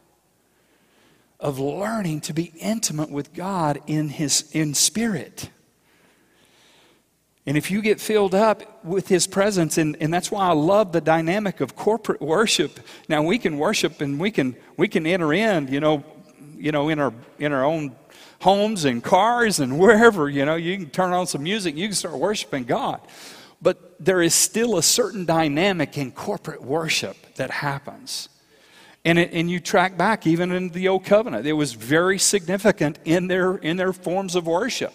of 1.40 1.58
learning 1.58 2.22
to 2.22 2.34
be 2.34 2.54
intimate 2.60 3.10
with 3.10 3.34
God 3.34 3.82
in 3.88 4.10
His 4.10 4.48
in 4.52 4.76
spirit. 4.76 5.50
And 7.48 7.58
if 7.58 7.72
you 7.72 7.82
get 7.82 8.00
filled 8.00 8.36
up 8.36 8.86
with 8.86 9.08
His 9.08 9.26
presence, 9.26 9.80
and, 9.80 9.98
and 10.00 10.14
that's 10.14 10.30
why 10.30 10.48
I 10.48 10.54
love 10.54 10.92
the 10.92 11.02
dynamic 11.02 11.62
of 11.62 11.76
corporate 11.76 12.22
worship. 12.22 12.80
Now 13.10 13.24
we 13.24 13.40
can 13.40 13.58
worship 13.58 14.00
and 14.00 14.20
we 14.20 14.30
can 14.30 14.56
we 14.78 14.88
can 14.88 15.08
enter 15.08 15.34
in, 15.34 15.68
you 15.68 15.80
know, 15.80 16.04
you 16.56 16.72
know, 16.72 16.90
in 16.90 17.00
our 17.00 17.12
in 17.40 17.52
our 17.52 17.66
own 17.66 17.96
homes 18.40 18.86
and 18.86 19.04
cars 19.04 19.60
and 19.60 19.80
wherever, 19.80 20.30
you 20.30 20.46
know, 20.46 20.58
you 20.58 20.78
can 20.78 20.92
turn 20.92 21.12
on 21.12 21.26
some 21.26 21.42
music, 21.42 21.76
you 21.76 21.88
can 21.88 21.96
start 21.96 22.16
worshiping 22.20 22.66
God. 22.66 23.02
But 23.64 23.96
there 24.04 24.22
is 24.22 24.36
still 24.36 24.78
a 24.78 24.84
certain 24.84 25.26
dynamic 25.26 25.98
in 25.98 26.12
corporate 26.12 26.62
worship 26.62 27.16
that 27.36 27.50
happens. 27.50 28.28
And, 29.06 29.18
it, 29.18 29.32
and 29.34 29.50
you 29.50 29.60
track 29.62 29.98
back 29.98 30.28
even 30.28 30.52
in 30.52 30.70
the 30.70 30.90
old 30.90 31.06
covenant, 31.06 31.48
it 31.48 31.54
was 31.54 31.74
very 31.74 32.20
significant 32.20 33.00
in 33.06 33.28
their, 33.28 33.56
in 33.56 33.78
their 33.78 33.94
forms 33.94 34.36
of 34.36 34.46
worship. 34.46 34.94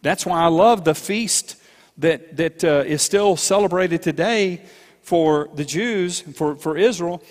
That's 0.00 0.24
why 0.24 0.42
I 0.42 0.46
love 0.46 0.84
the 0.84 0.94
feast 0.94 1.56
that, 1.98 2.36
that 2.36 2.64
uh, 2.64 2.84
is 2.86 3.02
still 3.02 3.36
celebrated 3.36 4.02
today 4.02 4.62
for 5.02 5.48
the 5.54 5.64
Jews, 5.64 6.20
for, 6.20 6.54
for 6.56 6.76
Israel, 6.76 7.22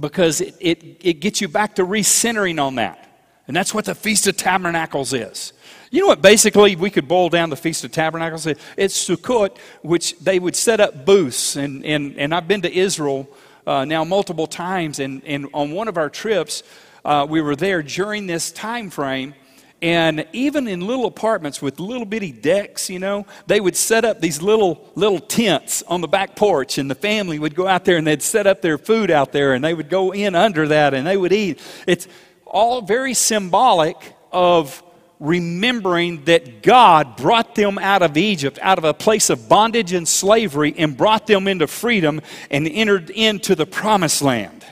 because 0.00 0.40
it, 0.40 0.54
it, 0.60 0.96
it 1.00 1.14
gets 1.20 1.40
you 1.40 1.48
back 1.48 1.74
to 1.76 1.84
recentering 1.84 2.62
on 2.62 2.76
that. 2.76 3.07
And 3.48 3.56
that's 3.56 3.74
what 3.74 3.86
the 3.86 3.94
Feast 3.94 4.26
of 4.26 4.36
Tabernacles 4.36 5.12
is. 5.12 5.52
You 5.90 6.02
know 6.02 6.06
what 6.06 6.20
basically 6.20 6.76
we 6.76 6.90
could 6.90 7.08
boil 7.08 7.30
down 7.30 7.48
the 7.48 7.56
Feast 7.56 7.82
of 7.82 7.90
Tabernacles? 7.90 8.46
It's 8.46 9.08
Sukkot, 9.08 9.56
which 9.82 10.18
they 10.18 10.38
would 10.38 10.54
set 10.54 10.80
up 10.80 11.06
booths. 11.06 11.56
And, 11.56 11.84
and, 11.84 12.16
and 12.18 12.34
I've 12.34 12.46
been 12.46 12.62
to 12.62 12.72
Israel 12.72 13.26
uh, 13.66 13.86
now 13.86 14.04
multiple 14.04 14.46
times. 14.46 14.98
And, 15.00 15.22
and 15.24 15.48
on 15.54 15.72
one 15.72 15.88
of 15.88 15.96
our 15.96 16.10
trips, 16.10 16.62
uh, 17.06 17.26
we 17.28 17.40
were 17.40 17.56
there 17.56 17.82
during 17.82 18.26
this 18.26 18.52
time 18.52 18.90
frame. 18.90 19.34
And 19.80 20.26
even 20.32 20.66
in 20.66 20.80
little 20.80 21.06
apartments 21.06 21.62
with 21.62 21.78
little 21.78 22.04
bitty 22.04 22.32
decks, 22.32 22.90
you 22.90 22.98
know, 22.98 23.26
they 23.46 23.60
would 23.60 23.76
set 23.76 24.04
up 24.04 24.20
these 24.20 24.42
little 24.42 24.90
little 24.96 25.20
tents 25.20 25.84
on 25.86 26.00
the 26.00 26.08
back 26.08 26.34
porch, 26.34 26.78
and 26.78 26.90
the 26.90 26.96
family 26.96 27.38
would 27.38 27.54
go 27.54 27.68
out 27.68 27.84
there 27.84 27.96
and 27.96 28.04
they'd 28.04 28.20
set 28.20 28.48
up 28.48 28.60
their 28.60 28.76
food 28.76 29.08
out 29.08 29.30
there, 29.30 29.52
and 29.52 29.62
they 29.62 29.74
would 29.74 29.88
go 29.88 30.12
in 30.12 30.34
under 30.34 30.66
that 30.66 30.94
and 30.94 31.06
they 31.06 31.16
would 31.16 31.32
eat. 31.32 31.60
It's 31.86 32.08
all 32.48 32.82
very 32.82 33.14
symbolic 33.14 33.96
of 34.32 34.82
remembering 35.20 36.24
that 36.24 36.62
God 36.62 37.16
brought 37.16 37.54
them 37.54 37.78
out 37.78 38.02
of 38.02 38.16
Egypt, 38.16 38.58
out 38.62 38.78
of 38.78 38.84
a 38.84 38.94
place 38.94 39.30
of 39.30 39.48
bondage 39.48 39.92
and 39.92 40.06
slavery, 40.06 40.74
and 40.78 40.96
brought 40.96 41.26
them 41.26 41.48
into 41.48 41.66
freedom 41.66 42.20
and 42.50 42.68
entered 42.68 43.10
into 43.10 43.54
the 43.54 43.66
promised 43.66 44.22
land. 44.22 44.64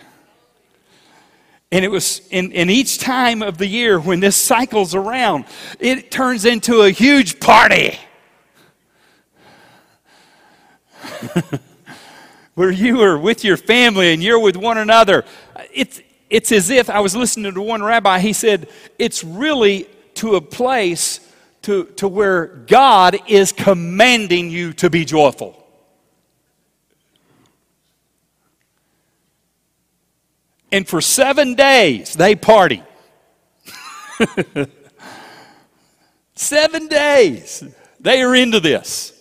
And 1.73 1.85
it 1.85 1.91
was 1.91 2.21
in, 2.31 2.53
in 2.53 2.71
each 2.71 2.99
time 2.99 3.43
of 3.43 3.59
the 3.59 3.67
year 3.67 3.99
when 3.99 4.21
this 4.21 4.37
cycles 4.37 4.95
around, 4.95 5.47
it 5.81 6.13
turns 6.13 6.45
into 6.45 6.83
a 6.83 6.91
huge 6.91 7.41
party. 7.41 7.99
Where 12.55 12.71
you 12.71 13.03
are 13.03 13.19
with 13.19 13.43
your 13.45 13.57
family 13.57 14.13
and 14.13 14.23
you're 14.23 14.39
with 14.39 14.57
one 14.57 14.79
another. 14.79 15.25
It's, 15.75 16.01
it's 16.29 16.51
as 16.53 16.71
if 16.71 16.91
I 16.91 17.01
was 17.01 17.15
listening 17.15 17.55
to 17.55 17.63
one 17.63 17.83
rabbi, 17.83 18.19
he 18.19 18.33
said, 18.33 18.69
it's 18.99 19.23
really 19.23 19.89
to 20.15 20.37
a 20.37 20.41
place 20.41 21.21
to, 21.63 21.85
to 21.97 22.09
where 22.09 22.47
God 22.47 23.19
is 23.29 23.53
commanding 23.53 24.51
you 24.51 24.73
to 24.75 24.91
be 24.91 25.05
joyful. 25.05 25.63
And 30.73 30.87
for 30.87 31.01
seven 31.01 31.55
days, 31.55 32.15
they 32.15 32.35
party. 32.35 32.83
seven 36.35 36.89
days, 36.89 37.65
they 38.01 38.23
are 38.23 38.35
into 38.35 38.61
this. 38.61 39.16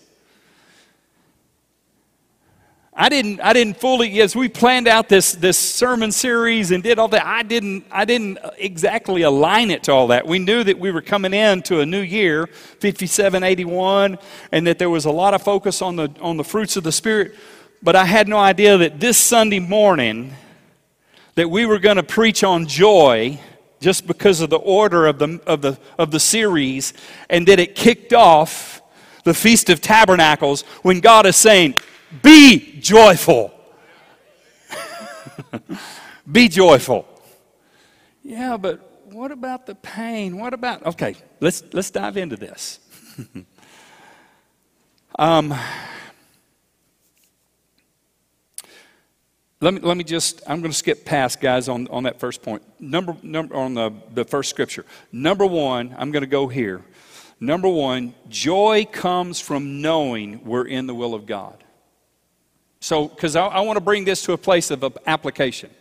I 2.97 3.09
didn't, 3.09 3.41
I 3.41 3.51
didn't 3.51 3.77
fully, 3.77 4.21
as 4.21 4.37
we 4.37 4.47
planned 4.47 4.87
out 4.87 5.09
this, 5.09 5.33
this 5.33 5.57
sermon 5.57 6.13
series 6.13 6.71
and 6.71 6.81
did 6.81 6.97
all 6.97 7.09
that, 7.09 7.25
I 7.25 7.43
didn't, 7.43 7.83
I 7.91 8.05
didn't 8.05 8.37
exactly 8.57 9.23
align 9.23 9.69
it 9.69 9.83
to 9.83 9.91
all 9.91 10.07
that. 10.07 10.25
We 10.25 10.39
knew 10.39 10.63
that 10.63 10.79
we 10.79 10.91
were 10.91 11.01
coming 11.01 11.33
into 11.33 11.81
a 11.81 11.85
new 11.85 11.99
year, 11.99 12.47
5781, 12.47 14.17
and 14.53 14.67
that 14.67 14.79
there 14.79 14.89
was 14.89 15.03
a 15.03 15.11
lot 15.11 15.33
of 15.33 15.41
focus 15.41 15.81
on 15.81 15.97
the, 15.97 16.09
on 16.21 16.37
the 16.37 16.45
fruits 16.45 16.77
of 16.77 16.85
the 16.85 16.91
Spirit. 16.93 17.35
But 17.83 17.97
I 17.97 18.05
had 18.05 18.29
no 18.29 18.37
idea 18.37 18.77
that 18.77 19.01
this 19.01 19.17
Sunday 19.17 19.59
morning, 19.59 20.33
that 21.35 21.49
we 21.49 21.65
were 21.65 21.79
going 21.79 21.97
to 21.97 22.03
preach 22.03 22.45
on 22.45 22.65
joy 22.65 23.37
just 23.81 24.07
because 24.07 24.39
of 24.39 24.49
the 24.49 24.55
order 24.55 25.05
of 25.05 25.19
the, 25.19 25.41
of, 25.45 25.61
the, 25.61 25.77
of 25.99 26.11
the 26.11 26.19
series, 26.21 26.93
and 27.29 27.45
that 27.49 27.59
it 27.59 27.75
kicked 27.75 28.13
off 28.13 28.81
the 29.25 29.33
Feast 29.33 29.69
of 29.69 29.81
Tabernacles 29.81 30.61
when 30.81 31.01
God 31.01 31.25
is 31.25 31.35
saying, 31.35 31.75
be 32.21 32.79
joyful. 32.79 33.51
Be 36.31 36.47
joyful. 36.47 37.05
Yeah, 38.23 38.57
but 38.57 39.03
what 39.11 39.31
about 39.31 39.65
the 39.65 39.75
pain? 39.75 40.37
What 40.37 40.53
about 40.53 40.85
okay, 40.85 41.15
let's 41.39 41.63
let's 41.71 41.91
dive 41.91 42.17
into 42.17 42.35
this. 42.35 42.79
um, 45.19 45.53
let 49.61 49.73
me, 49.73 49.79
let 49.79 49.95
me 49.97 50.03
just 50.03 50.41
i'm 50.47 50.59
going 50.59 50.71
to 50.71 50.77
skip 50.77 51.05
past 51.05 51.39
guys 51.39 51.69
on, 51.69 51.87
on 51.87 52.03
that 52.03 52.19
first 52.19 52.43
point 52.43 52.61
number, 52.79 53.15
number 53.23 53.55
on 53.55 53.73
the, 53.73 53.91
the 54.13 54.25
first 54.25 54.49
scripture 54.49 54.85
number 55.13 55.45
one 55.45 55.95
i'm 55.97 56.11
going 56.11 56.21
to 56.21 56.27
go 56.27 56.47
here 56.47 56.83
number 57.39 57.69
one 57.69 58.13
joy 58.27 58.85
comes 58.91 59.39
from 59.39 59.81
knowing 59.81 60.43
we're 60.43 60.67
in 60.67 60.87
the 60.87 60.93
will 60.93 61.15
of 61.15 61.25
god 61.25 61.63
so, 62.85 63.07
because 63.07 63.35
I, 63.35 63.47
I 63.47 63.61
want 63.61 63.77
to 63.77 63.81
bring 63.81 64.05
this 64.05 64.21
to 64.25 64.33
a 64.33 64.37
place 64.37 64.69
of 64.69 64.95
application. 65.07 65.71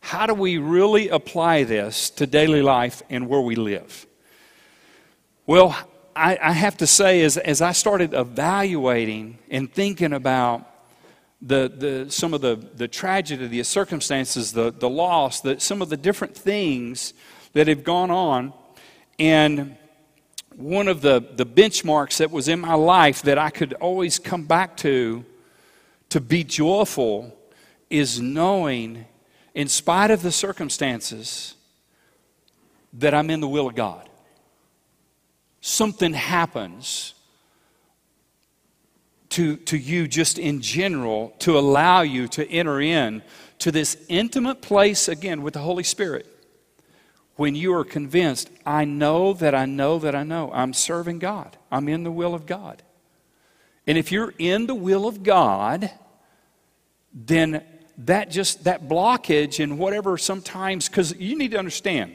How 0.00 0.26
do 0.26 0.34
we 0.34 0.58
really 0.58 1.08
apply 1.08 1.62
this 1.62 2.10
to 2.10 2.26
daily 2.26 2.62
life 2.62 3.00
and 3.08 3.28
where 3.28 3.40
we 3.40 3.54
live? 3.54 4.08
Well, 5.46 5.78
I, 6.16 6.36
I 6.42 6.50
have 6.50 6.76
to 6.78 6.86
say, 6.88 7.22
as, 7.22 7.36
as 7.38 7.62
I 7.62 7.70
started 7.70 8.12
evaluating 8.12 9.38
and 9.52 9.72
thinking 9.72 10.12
about 10.12 10.68
the, 11.40 11.72
the, 11.78 12.10
some 12.10 12.34
of 12.34 12.40
the, 12.40 12.56
the 12.74 12.88
tragedy, 12.88 13.46
the 13.46 13.62
circumstances, 13.62 14.52
the, 14.52 14.72
the 14.72 14.90
loss, 14.90 15.42
the, 15.42 15.60
some 15.60 15.80
of 15.80 15.90
the 15.90 15.96
different 15.96 16.36
things 16.36 17.14
that 17.52 17.68
have 17.68 17.84
gone 17.84 18.10
on, 18.10 18.52
and 19.16 19.76
one 20.56 20.88
of 20.88 21.02
the, 21.02 21.24
the 21.36 21.46
benchmarks 21.46 22.16
that 22.16 22.32
was 22.32 22.48
in 22.48 22.58
my 22.58 22.74
life 22.74 23.22
that 23.22 23.38
I 23.38 23.50
could 23.50 23.74
always 23.74 24.18
come 24.18 24.42
back 24.42 24.76
to 24.78 25.24
to 26.12 26.20
be 26.20 26.44
joyful 26.44 27.34
is 27.88 28.20
knowing, 28.20 29.06
in 29.54 29.66
spite 29.66 30.10
of 30.10 30.20
the 30.20 30.30
circumstances, 30.30 31.54
that 32.92 33.14
I'm 33.14 33.30
in 33.30 33.40
the 33.40 33.48
will 33.48 33.66
of 33.66 33.74
God. 33.74 34.06
Something 35.62 36.12
happens 36.12 37.14
to, 39.30 39.56
to 39.56 39.78
you 39.78 40.06
just 40.06 40.38
in 40.38 40.60
general 40.60 41.34
to 41.38 41.58
allow 41.58 42.02
you 42.02 42.28
to 42.28 42.46
enter 42.50 42.78
in 42.78 43.22
to 43.60 43.72
this 43.72 43.96
intimate 44.10 44.60
place 44.60 45.08
again 45.08 45.40
with 45.40 45.54
the 45.54 45.60
Holy 45.60 45.82
Spirit 45.82 46.26
when 47.36 47.54
you 47.54 47.72
are 47.72 47.84
convinced, 47.84 48.50
I 48.66 48.84
know 48.84 49.32
that 49.32 49.54
I 49.54 49.64
know 49.64 49.98
that 50.00 50.14
I 50.14 50.24
know 50.24 50.50
I'm 50.52 50.74
serving 50.74 51.20
God, 51.20 51.56
I'm 51.70 51.88
in 51.88 52.04
the 52.04 52.12
will 52.12 52.34
of 52.34 52.44
God. 52.44 52.82
And 53.86 53.96
if 53.96 54.12
you're 54.12 54.34
in 54.38 54.66
the 54.66 54.74
will 54.74 55.08
of 55.08 55.22
God, 55.22 55.90
then 57.14 57.62
that 57.98 58.30
just 58.30 58.64
that 58.64 58.88
blockage 58.88 59.62
and 59.62 59.78
whatever 59.78 60.16
sometimes 60.16 60.88
because 60.88 61.14
you 61.16 61.36
need 61.36 61.50
to 61.50 61.58
understand 61.58 62.14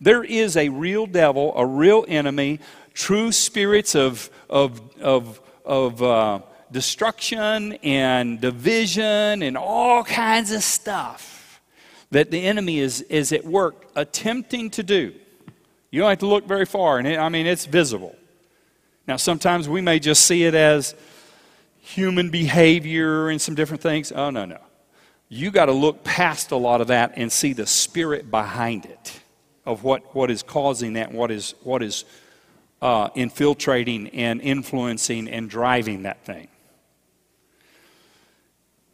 there 0.00 0.22
is 0.22 0.56
a 0.56 0.68
real 0.68 1.06
devil 1.06 1.52
a 1.56 1.66
real 1.66 2.04
enemy 2.08 2.60
true 2.94 3.32
spirits 3.32 3.94
of 3.94 4.30
of 4.48 4.80
of 5.00 5.40
of 5.64 6.02
uh, 6.02 6.40
destruction 6.72 7.74
and 7.82 8.40
division 8.40 9.42
and 9.42 9.56
all 9.56 10.02
kinds 10.02 10.50
of 10.50 10.62
stuff 10.62 11.60
that 12.10 12.30
the 12.30 12.42
enemy 12.44 12.78
is 12.78 13.02
is 13.02 13.32
at 13.32 13.44
work 13.44 13.86
attempting 13.94 14.70
to 14.70 14.82
do. 14.82 15.14
You 15.90 16.00
don't 16.00 16.10
have 16.10 16.18
to 16.18 16.26
look 16.26 16.46
very 16.46 16.66
far 16.66 16.98
and 16.98 17.06
it, 17.06 17.18
i 17.18 17.28
mean 17.28 17.46
it's 17.46 17.66
visible. 17.66 18.16
Now 19.06 19.16
sometimes 19.16 19.68
we 19.68 19.80
may 19.80 19.98
just 19.98 20.26
see 20.26 20.44
it 20.44 20.54
as 20.54 20.94
human 21.94 22.30
behavior 22.30 23.28
and 23.28 23.40
some 23.40 23.54
different 23.54 23.82
things 23.82 24.12
oh 24.12 24.30
no 24.30 24.44
no 24.44 24.58
you 25.28 25.50
got 25.50 25.66
to 25.66 25.72
look 25.72 26.04
past 26.04 26.50
a 26.52 26.56
lot 26.56 26.80
of 26.80 26.86
that 26.86 27.12
and 27.16 27.30
see 27.30 27.52
the 27.52 27.66
spirit 27.66 28.30
behind 28.30 28.86
it 28.86 29.20
of 29.66 29.84
what, 29.84 30.14
what 30.14 30.30
is 30.30 30.42
causing 30.42 30.94
that, 30.94 31.12
what 31.12 31.30
is, 31.30 31.54
what 31.62 31.82
is 31.82 32.06
uh, 32.80 33.10
infiltrating 33.14 34.08
and 34.08 34.40
influencing 34.40 35.28
and 35.28 35.50
driving 35.50 36.04
that 36.04 36.24
thing. 36.24 36.48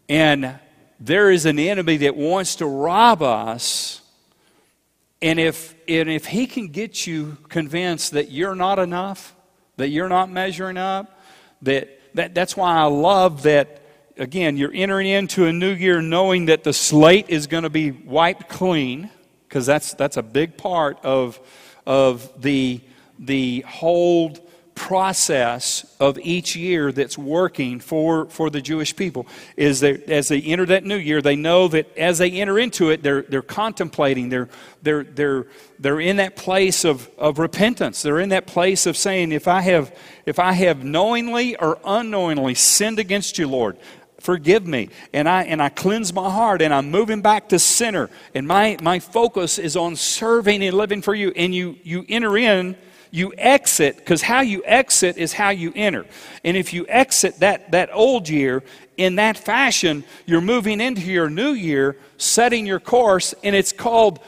And 0.08 0.58
there 0.98 1.30
is 1.30 1.46
an 1.46 1.60
enemy 1.60 1.98
that 1.98 2.16
wants 2.16 2.56
to 2.56 2.66
rob 2.66 3.22
us. 3.22 4.00
And 5.22 5.38
if, 5.38 5.74
and 5.86 6.10
if 6.10 6.26
he 6.26 6.48
can 6.48 6.68
get 6.68 7.06
you 7.06 7.38
convinced 7.48 8.12
that 8.12 8.32
you're 8.32 8.56
not 8.56 8.80
enough, 8.80 9.36
that 9.76 9.90
you're 9.90 10.08
not 10.08 10.28
measuring 10.30 10.76
up, 10.76 11.20
that, 11.62 12.00
that 12.14 12.34
that's 12.34 12.56
why 12.56 12.76
I 12.76 12.84
love 12.84 13.42
that 13.42 13.82
again, 14.16 14.56
you're 14.56 14.72
entering 14.72 15.08
into 15.08 15.46
a 15.46 15.52
new 15.52 15.72
year 15.72 16.00
knowing 16.00 16.46
that 16.46 16.64
the 16.64 16.72
slate 16.72 17.28
is 17.28 17.46
going 17.46 17.64
to 17.64 17.70
be 17.70 17.90
wiped 17.90 18.48
clean, 18.48 19.10
because 19.48 19.66
that's, 19.66 19.94
that's 19.94 20.16
a 20.16 20.22
big 20.22 20.56
part 20.56 20.98
of, 21.04 21.40
of 21.86 22.40
the, 22.40 22.80
the 23.18 23.60
whole 23.62 24.36
process 24.74 25.86
of 26.00 26.18
each 26.18 26.56
year 26.56 26.92
that's 26.92 27.16
working 27.16 27.80
for, 27.80 28.26
for 28.26 28.50
the 28.50 28.60
Jewish 28.60 28.94
people 28.94 29.26
is 29.56 29.80
that 29.80 30.08
as 30.10 30.28
they 30.28 30.40
enter 30.40 30.66
that 30.66 30.84
new 30.84 30.96
year, 30.96 31.22
they 31.22 31.36
know 31.36 31.68
that 31.68 31.96
as 31.96 32.18
they 32.18 32.30
enter 32.32 32.58
into 32.58 32.90
it, 32.90 33.02
they're, 33.02 33.22
they're 33.22 33.42
contemplating, 33.42 34.28
they're, 34.28 34.48
they're, 34.82 35.04
they're, 35.04 35.46
they're 35.78 36.00
in 36.00 36.16
that 36.16 36.36
place 36.36 36.84
of, 36.84 37.08
of 37.18 37.38
repentance. 37.38 38.02
They're 38.02 38.20
in 38.20 38.30
that 38.30 38.46
place 38.46 38.86
of 38.86 38.96
saying, 38.96 39.32
if 39.32 39.48
I 39.48 39.60
have, 39.62 39.96
if 40.26 40.38
I 40.38 40.52
have 40.52 40.84
knowingly 40.84 41.56
or 41.56 41.78
unknowingly 41.84 42.54
sinned 42.54 42.98
against 42.98 43.38
you, 43.38 43.48
Lord, 43.48 43.78
forgive 44.18 44.66
me. 44.66 44.88
And 45.12 45.28
i 45.28 45.42
and 45.42 45.62
i 45.62 45.68
cleanse 45.68 46.10
my 46.14 46.30
heart 46.30 46.62
and 46.62 46.72
i'm 46.72 46.90
moving 46.90 47.20
back 47.20 47.50
to 47.50 47.58
center 47.58 48.08
and 48.34 48.48
my 48.48 48.78
my 48.80 48.98
focus 48.98 49.58
is 49.58 49.76
on 49.76 49.96
serving 49.96 50.62
and 50.62 50.74
living 50.74 51.02
for 51.02 51.14
you. 51.14 51.30
And 51.36 51.54
you 51.54 51.76
you 51.82 52.06
enter 52.08 52.38
in 52.38 52.74
you 53.14 53.32
exit 53.38 53.96
because 53.96 54.22
how 54.22 54.40
you 54.40 54.60
exit 54.64 55.16
is 55.16 55.32
how 55.32 55.50
you 55.50 55.72
enter. 55.76 56.04
And 56.42 56.56
if 56.56 56.72
you 56.72 56.84
exit 56.88 57.38
that 57.38 57.70
that 57.70 57.90
old 57.92 58.28
year 58.28 58.64
in 58.96 59.16
that 59.16 59.38
fashion 59.38 60.02
you're 60.26 60.40
moving 60.40 60.80
into 60.80 61.02
your 61.02 61.30
new 61.30 61.52
year 61.52 61.96
setting 62.16 62.66
your 62.66 62.80
course 62.80 63.32
and 63.44 63.54
it's 63.54 63.72
called 63.72 64.18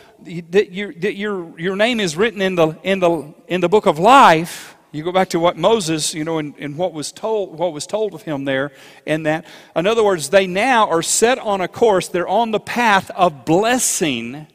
that 0.51 0.73
your 0.73 0.93
that 0.95 1.15
your 1.17 1.59
your 1.59 1.75
name 1.75 1.99
is 1.99 2.17
written 2.17 2.41
in 2.41 2.55
the 2.55 2.79
in 2.85 3.01
the 3.01 3.35
in 3.49 3.61
the 3.61 3.69
book 3.69 3.87
of 3.87 3.99
life. 3.99 4.77
You 4.93 5.03
go 5.03 5.13
back 5.13 5.31
to 5.31 5.41
what 5.41 5.59
Moses, 5.59 6.15
you 6.15 6.25
know, 6.25 6.39
and, 6.39 6.55
and 6.59 6.79
what 6.79 6.93
was 6.93 7.11
told 7.11 7.59
what 7.59 7.73
was 7.73 7.87
told 7.87 8.15
of 8.15 8.23
him 8.23 8.45
there, 8.45 8.71
and 9.05 9.27
that. 9.27 9.45
In 9.75 9.87
other 9.87 10.05
words, 10.05 10.31
they 10.31 10.47
now 10.47 10.89
are 10.89 11.03
set 11.03 11.39
on 11.39 11.61
a 11.61 11.69
course, 11.69 12.09
they're 12.09 12.29
on 12.29 12.51
the 12.51 12.61
path 12.61 13.11
of 13.11 13.45
blessing 13.45 14.47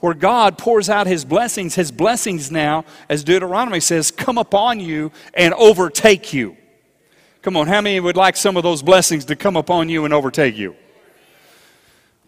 where 0.00 0.14
God 0.14 0.58
pours 0.58 0.90
out 0.90 1.06
his 1.06 1.24
blessings. 1.24 1.74
His 1.74 1.92
blessings 1.92 2.50
now, 2.50 2.84
as 3.08 3.22
Deuteronomy 3.22 3.80
says, 3.80 4.10
come 4.10 4.38
upon 4.38 4.80
you 4.80 5.12
and 5.34 5.54
overtake 5.54 6.32
you. 6.32 6.56
Come 7.42 7.56
on, 7.56 7.68
how 7.68 7.80
many 7.80 8.00
would 8.00 8.16
like 8.16 8.36
some 8.36 8.56
of 8.56 8.62
those 8.62 8.82
blessings 8.82 9.24
to 9.26 9.36
come 9.36 9.56
upon 9.56 9.88
you 9.88 10.04
and 10.04 10.12
overtake 10.12 10.58
you? 10.58 10.76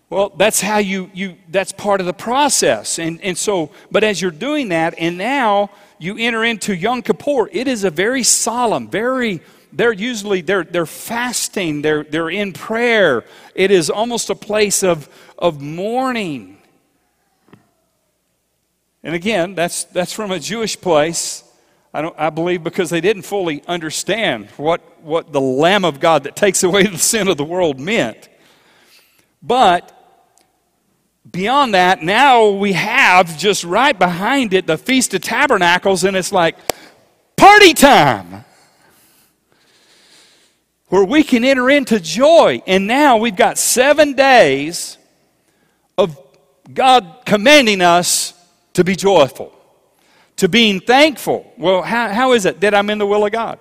Well, 0.09 0.31
that's 0.37 0.61
how 0.61 0.77
you, 0.77 1.11
you 1.15 1.37
that's 1.49 1.73
part 1.73 2.01
of 2.01 2.07
the 2.07 2.13
process. 2.13 2.99
And, 2.99 3.21
and 3.23 3.37
so, 3.37 3.71
but 3.91 4.05
as 4.05 4.21
you're 4.21 4.31
doing 4.31 4.69
that, 4.69 4.95
and 4.99 5.17
now 5.17 5.71
you 5.99 6.19
enter 6.19 6.45
into 6.45 6.75
Yom 6.75 7.01
Kippur, 7.01 7.49
it 7.51 7.67
is 7.67 7.85
a 7.85 7.91
very 7.91 8.23
solemn, 8.23 8.89
very, 8.89 9.41
they're 9.73 9.93
usually, 9.93 10.43
they're, 10.43 10.65
they're 10.65 10.85
fasting, 10.85 11.81
they're, 11.81 12.05
they're 12.05 12.29
in 12.29 12.53
prayer. 12.53 13.25
It 13.55 13.71
is 13.71 13.89
almost 13.89 14.29
a 14.29 14.35
place 14.35 14.83
of, 14.83 15.09
of 15.39 15.63
mourning. 15.63 16.59
And 19.05 19.15
again, 19.15 19.55
that's, 19.55 19.85
that's 19.85 20.13
from 20.13 20.31
a 20.31 20.39
Jewish 20.39 20.81
place. 20.81 21.45
I, 21.93 22.03
don't, 22.03 22.15
I 22.19 22.31
believe 22.31 22.63
because 22.63 22.91
they 22.91 23.01
didn't 23.01 23.23
fully 23.23 23.63
understand 23.67 24.49
what, 24.57 25.03
what 25.03 25.33
the 25.33 25.41
Lamb 25.41 25.85
of 25.85 26.01
God 26.01 26.25
that 26.25 26.37
takes 26.37 26.63
away 26.63 26.87
the 26.87 26.99
sin 26.99 27.29
of 27.29 27.37
the 27.37 27.45
world 27.45 27.81
meant. 27.81 28.29
But 29.43 29.93
beyond 31.31 31.75
that, 31.75 32.03
now 32.03 32.51
we 32.51 32.73
have 32.73 33.37
just 33.37 33.65
right 33.65 33.99
behind 33.99 34.55
it 34.55 34.67
the 34.67 34.79
Feast 34.79 35.15
of 35.15 35.23
Tabernacles, 35.23 36.05
and 36.05 36.17
it's 36.17 36.33
like 36.33 36.57
party 37.37 37.75
time 37.75 38.45
where 40.89 41.05
we 41.05 41.23
can 41.23 41.45
enter 41.45 41.71
into 41.71 41.99
joy. 41.99 42.63
And 42.67 42.87
now 42.87 43.17
we've 43.17 43.35
got 43.35 43.59
seven 43.59 44.13
days 44.13 44.99
of 45.99 46.19
God 46.73 47.23
commanding 47.25 47.81
us 47.81 48.35
to 48.75 48.85
be 48.85 48.97
joyful, 48.97 49.53
to 50.37 50.49
being 50.49 50.81
thankful. 50.81 51.53
Well, 51.57 51.83
how, 51.83 52.09
how 52.09 52.33
is 52.33 52.47
it 52.47 52.61
that 52.61 52.75
I'm 52.75 52.91
in 52.91 52.99
the 52.99 53.07
will 53.07 53.25
of 53.25 53.33
God? 53.33 53.59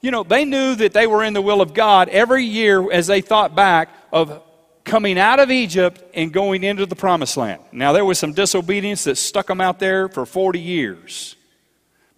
You 0.00 0.10
know, 0.10 0.22
they 0.22 0.44
knew 0.44 0.74
that 0.74 0.92
they 0.92 1.06
were 1.06 1.24
in 1.24 1.32
the 1.32 1.42
will 1.42 1.60
of 1.60 1.72
God 1.72 2.08
every 2.08 2.44
year 2.44 2.92
as 2.92 3.06
they 3.06 3.20
thought 3.20 3.54
back 3.54 3.88
of 4.12 4.42
coming 4.84 5.18
out 5.18 5.40
of 5.40 5.50
Egypt 5.50 6.02
and 6.14 6.32
going 6.32 6.62
into 6.62 6.84
the 6.86 6.94
promised 6.94 7.36
land. 7.36 7.62
Now, 7.72 7.92
there 7.92 8.04
was 8.04 8.18
some 8.18 8.34
disobedience 8.34 9.04
that 9.04 9.16
stuck 9.16 9.46
them 9.46 9.60
out 9.60 9.78
there 9.78 10.08
for 10.08 10.26
40 10.26 10.60
years 10.60 11.36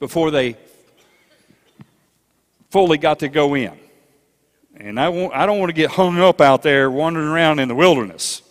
before 0.00 0.30
they 0.30 0.56
fully 2.70 2.98
got 2.98 3.20
to 3.20 3.28
go 3.28 3.54
in. 3.54 3.78
And 4.76 5.00
I, 5.00 5.08
want, 5.08 5.32
I 5.32 5.46
don't 5.46 5.58
want 5.58 5.70
to 5.70 5.74
get 5.74 5.90
hung 5.90 6.18
up 6.18 6.40
out 6.40 6.62
there 6.62 6.90
wandering 6.90 7.28
around 7.28 7.60
in 7.60 7.68
the 7.68 7.74
wilderness. 7.74 8.42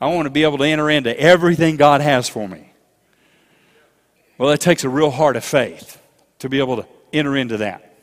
I 0.00 0.06
want 0.14 0.26
to 0.26 0.30
be 0.30 0.44
able 0.44 0.58
to 0.58 0.64
enter 0.64 0.88
into 0.88 1.18
everything 1.18 1.76
God 1.76 2.00
has 2.00 2.28
for 2.28 2.48
me. 2.48 2.70
Well, 4.38 4.50
it 4.50 4.60
takes 4.60 4.84
a 4.84 4.88
real 4.88 5.10
heart 5.10 5.36
of 5.36 5.44
faith 5.44 6.00
to 6.40 6.48
be 6.48 6.58
able 6.58 6.76
to 6.76 6.86
enter 7.12 7.36
into 7.36 7.58
that. 7.58 7.94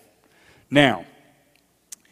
Now, 0.69 1.05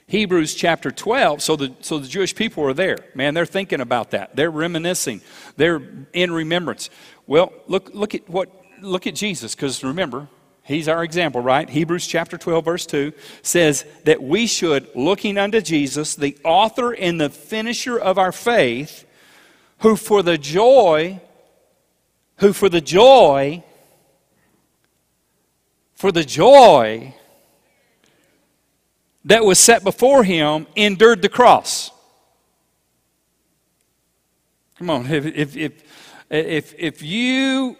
Hebrews 0.09 0.55
chapter 0.55 0.89
12. 0.89 1.41
So 1.41 1.55
the, 1.55 1.73
so 1.81 1.99
the 1.99 2.07
Jewish 2.07 2.33
people 2.33 2.65
are 2.65 2.73
there. 2.73 2.97
Man, 3.13 3.35
they're 3.35 3.45
thinking 3.45 3.79
about 3.79 4.11
that. 4.11 4.35
They're 4.35 4.49
reminiscing. 4.49 5.21
They're 5.55 5.81
in 6.13 6.31
remembrance. 6.31 6.89
Well, 7.27 7.53
look, 7.67 7.91
look 7.93 8.15
at 8.15 8.27
what, 8.27 8.49
look 8.81 9.05
at 9.05 9.13
Jesus, 9.13 9.53
because 9.53 9.83
remember, 9.83 10.27
he's 10.63 10.87
our 10.87 11.03
example, 11.03 11.41
right? 11.41 11.69
Hebrews 11.69 12.07
chapter 12.07 12.39
12, 12.39 12.65
verse 12.65 12.85
2 12.87 13.13
says 13.43 13.85
that 14.05 14.23
we 14.23 14.47
should, 14.47 14.89
looking 14.95 15.37
unto 15.37 15.61
Jesus, 15.61 16.15
the 16.15 16.35
author 16.43 16.91
and 16.91 17.21
the 17.21 17.29
finisher 17.29 17.99
of 17.99 18.17
our 18.17 18.31
faith, 18.31 19.05
who 19.79 19.95
for 19.95 20.23
the 20.23 20.39
joy, 20.39 21.21
who 22.37 22.51
for 22.51 22.67
the 22.67 22.81
joy, 22.81 23.63
for 25.99 26.13
the 26.13 26.23
joy 26.23 27.13
that 29.25 29.43
was 29.43 29.59
set 29.59 29.83
before 29.83 30.23
him 30.23 30.65
endured 30.77 31.21
the 31.21 31.27
cross. 31.27 31.91
Come 34.77 34.89
on, 34.89 35.05
if, 35.07 35.25
if, 35.25 35.57
if, 35.57 35.83
if, 36.29 36.73
if 36.77 37.03
you 37.03 37.75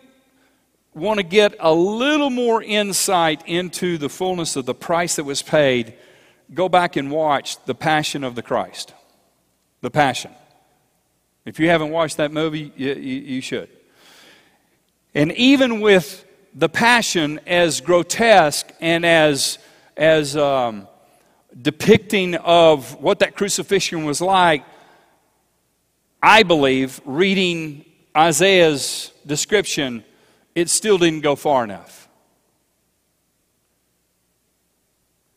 want 0.94 1.20
to 1.20 1.24
get 1.24 1.56
a 1.62 1.74
little 1.74 2.30
more 2.30 2.62
insight 2.62 3.42
into 3.48 3.98
the 3.98 4.10
fullness 4.10 4.58
of 4.58 4.66
the 4.66 4.76
price 4.76 5.16
that 5.16 5.24
was 5.24 5.42
paid, 5.42 5.94
go 6.54 6.68
back 6.68 6.98
and 6.98 7.10
watch 7.10 7.64
The 7.64 7.76
Passion 7.76 8.26
of 8.26 8.36
the 8.36 8.42
Christ. 8.42 8.94
The 9.80 9.92
Passion. 9.92 10.32
If 11.46 11.58
you 11.58 11.70
haven't 11.70 11.92
watched 11.92 12.18
that 12.18 12.34
movie, 12.34 12.74
you, 12.76 12.96
you, 12.96 13.20
you 13.22 13.42
should. 13.42 13.70
And 15.16 15.32
even 15.32 15.80
with 15.80 16.26
the 16.54 16.70
Passion 16.70 17.40
as 17.46 17.82
grotesque 17.82 18.72
and 18.82 19.06
as, 19.06 19.60
as 19.96 20.36
um, 20.36 20.88
depicting 21.62 22.36
of 22.36 23.00
what 23.02 23.20
that 23.20 23.36
crucifixion 23.36 24.06
was 24.06 24.22
like, 24.22 24.64
I 26.22 26.44
believe, 26.44 27.00
reading 27.06 27.86
Isaiah's 28.16 29.12
description, 29.26 30.04
it 30.56 30.70
still 30.70 30.98
didn't 30.98 31.22
go 31.22 31.36
far 31.36 31.64
enough. 31.64 32.10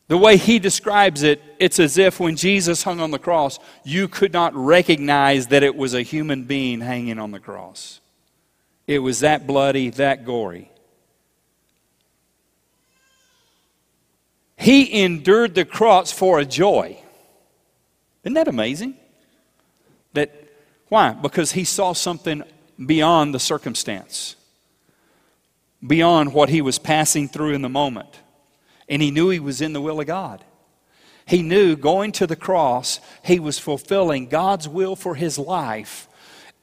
The 0.07 0.17
way 0.17 0.37
he 0.37 0.59
describes 0.59 1.23
it, 1.23 1.41
it's 1.59 1.79
as 1.79 1.97
if 1.97 2.19
when 2.19 2.35
Jesus 2.35 2.83
hung 2.83 2.99
on 2.99 3.11
the 3.11 3.19
cross, 3.19 3.57
you 3.83 4.07
could 4.07 4.33
not 4.33 4.53
recognize 4.53 5.47
that 5.47 5.63
it 5.63 5.75
was 5.75 5.93
a 5.93 6.01
human 6.01 6.43
being 6.43 6.81
hanging 6.81 7.17
on 7.17 7.31
the 7.31 7.39
cross. 7.39 8.01
It 8.85 8.99
was 8.99 9.21
that 9.21 9.47
bloody, 9.47 9.89
that 9.91 10.25
gory. 10.25 10.69
He 14.63 15.03
endured 15.03 15.55
the 15.55 15.65
cross 15.65 16.13
for 16.13 16.39
a 16.39 16.45
joy. 16.45 16.97
Isn't 18.23 18.35
that 18.35 18.47
amazing? 18.47 18.95
That 20.13 20.31
why? 20.87 21.11
Because 21.11 21.51
he 21.51 21.65
saw 21.65 21.91
something 21.91 22.43
beyond 22.83 23.33
the 23.33 23.41
circumstance, 23.41 24.37
beyond 25.85 26.33
what 26.33 26.47
he 26.47 26.61
was 26.61 26.79
passing 26.79 27.27
through 27.27 27.51
in 27.51 27.61
the 27.61 27.67
moment. 27.67 28.21
And 28.87 29.01
he 29.01 29.11
knew 29.11 29.27
he 29.27 29.39
was 29.41 29.59
in 29.59 29.73
the 29.73 29.81
will 29.81 29.99
of 29.99 30.07
God. 30.07 30.41
He 31.25 31.41
knew 31.41 31.75
going 31.75 32.13
to 32.13 32.25
the 32.25 32.37
cross, 32.37 33.01
he 33.21 33.41
was 33.41 33.59
fulfilling 33.59 34.29
God's 34.29 34.69
will 34.69 34.95
for 34.95 35.15
his 35.15 35.37
life. 35.37 36.07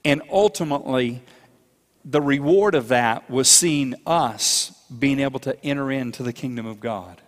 And 0.06 0.22
ultimately, 0.30 1.20
the 2.02 2.22
reward 2.22 2.74
of 2.74 2.88
that 2.88 3.28
was 3.28 3.46
seeing 3.46 3.94
us 4.06 4.72
being 4.98 5.20
able 5.20 5.40
to 5.40 5.62
enter 5.62 5.92
into 5.92 6.22
the 6.22 6.32
kingdom 6.32 6.64
of 6.64 6.80
God. 6.80 7.20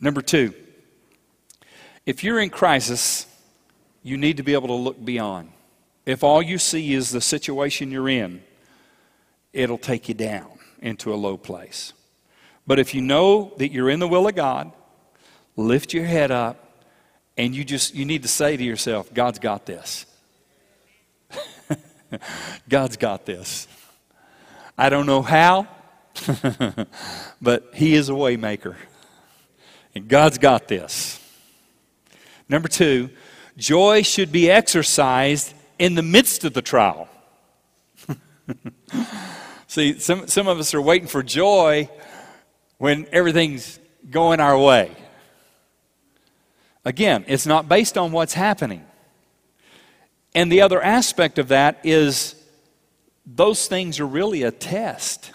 Number 0.00 0.22
two, 0.22 0.54
if 2.06 2.22
you're 2.24 2.40
in 2.40 2.50
crisis, 2.50 3.26
you 4.02 4.16
need 4.16 4.36
to 4.38 4.42
be 4.42 4.54
able 4.54 4.68
to 4.68 4.74
look 4.74 5.04
beyond. 5.04 5.52
If 6.06 6.24
all 6.24 6.40
you 6.40 6.58
see 6.58 6.94
is 6.94 7.10
the 7.10 7.20
situation 7.20 7.90
you're 7.90 8.08
in, 8.08 8.42
it'll 9.52 9.78
take 9.78 10.08
you 10.08 10.14
down 10.14 10.58
into 10.80 11.12
a 11.12 11.16
low 11.16 11.36
place. 11.36 11.92
But 12.66 12.78
if 12.78 12.94
you 12.94 13.00
know 13.00 13.52
that 13.58 13.72
you're 13.72 13.90
in 13.90 13.98
the 13.98 14.08
will 14.08 14.28
of 14.28 14.34
God, 14.34 14.72
lift 15.56 15.92
your 15.92 16.04
head 16.04 16.30
up 16.30 16.86
and 17.36 17.54
you 17.54 17.64
just 17.64 17.94
you 17.94 18.04
need 18.04 18.22
to 18.22 18.28
say 18.28 18.56
to 18.56 18.62
yourself, 18.62 19.12
God's 19.12 19.38
got 19.38 19.66
this. 19.66 20.06
God's 22.68 22.96
got 22.96 23.26
this. 23.26 23.68
I 24.76 24.90
don't 24.90 25.06
know 25.06 25.22
how, 25.22 25.68
but 27.40 27.70
he 27.74 27.94
is 27.94 28.08
a 28.08 28.12
waymaker. 28.12 28.76
And 29.98 30.06
God's 30.06 30.38
got 30.38 30.68
this. 30.68 31.18
Number 32.48 32.68
2, 32.68 33.10
joy 33.56 34.02
should 34.02 34.30
be 34.30 34.48
exercised 34.48 35.52
in 35.76 35.96
the 35.96 36.04
midst 36.04 36.44
of 36.44 36.54
the 36.54 36.62
trial. 36.62 37.08
See, 39.66 39.98
some, 39.98 40.28
some 40.28 40.46
of 40.46 40.60
us 40.60 40.72
are 40.72 40.80
waiting 40.80 41.08
for 41.08 41.24
joy 41.24 41.90
when 42.76 43.08
everything's 43.10 43.80
going 44.08 44.38
our 44.38 44.56
way. 44.56 44.92
Again, 46.84 47.24
it's 47.26 47.44
not 47.44 47.68
based 47.68 47.98
on 47.98 48.12
what's 48.12 48.34
happening. 48.34 48.86
And 50.32 50.52
the 50.52 50.60
other 50.60 50.80
aspect 50.80 51.40
of 51.40 51.48
that 51.48 51.80
is 51.82 52.36
those 53.26 53.66
things 53.66 53.98
are 53.98 54.06
really 54.06 54.44
a 54.44 54.52
test. 54.52 55.32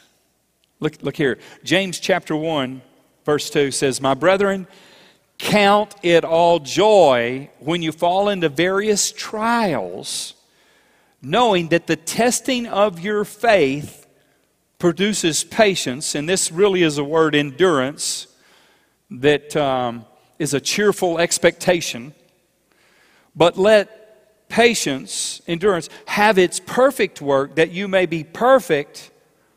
Look, 0.80 1.04
look 1.04 1.17
here. 1.17 1.38
James 1.65 1.99
chapter 1.99 2.34
1, 2.34 2.82
verse 3.26 3.50
2 3.50 3.72
says, 3.72 4.02
My 4.02 4.14
brethren, 4.14 4.68
count 5.38 5.96
it 6.04 6.24
all 6.24 6.60
joy 6.60 7.50
when 7.60 7.82
you 7.82 7.92
fall 7.92 8.30
into 8.30 8.50
various 8.50 9.12
trials, 9.12 10.34
knowing 11.22 11.70
that 11.70 11.88
the 11.88 11.96
testing 11.96 12.66
of 12.68 13.00
your 13.00 13.26
faith 13.26 14.08
produces 14.80 15.44
patience, 15.44 16.16
and 16.16 16.28
this 16.28 16.52
really 16.52 16.84
is 16.84 16.98
a 16.98 17.04
word 17.04 17.36
endurance 17.36 18.28
that 19.10 19.56
um, 19.56 20.06
is 20.40 20.54
a 20.54 20.60
cheerful 20.60 21.20
expectation. 21.20 22.14
But 23.36 23.58
let 23.58 24.48
patience, 24.50 25.42
endurance, 25.48 25.90
have 26.06 26.38
its 26.38 26.60
perfect 26.60 27.22
work 27.22 27.56
that 27.56 27.72
you 27.72 27.88
may 27.88 28.06
be 28.06 28.24
perfect 28.24 29.10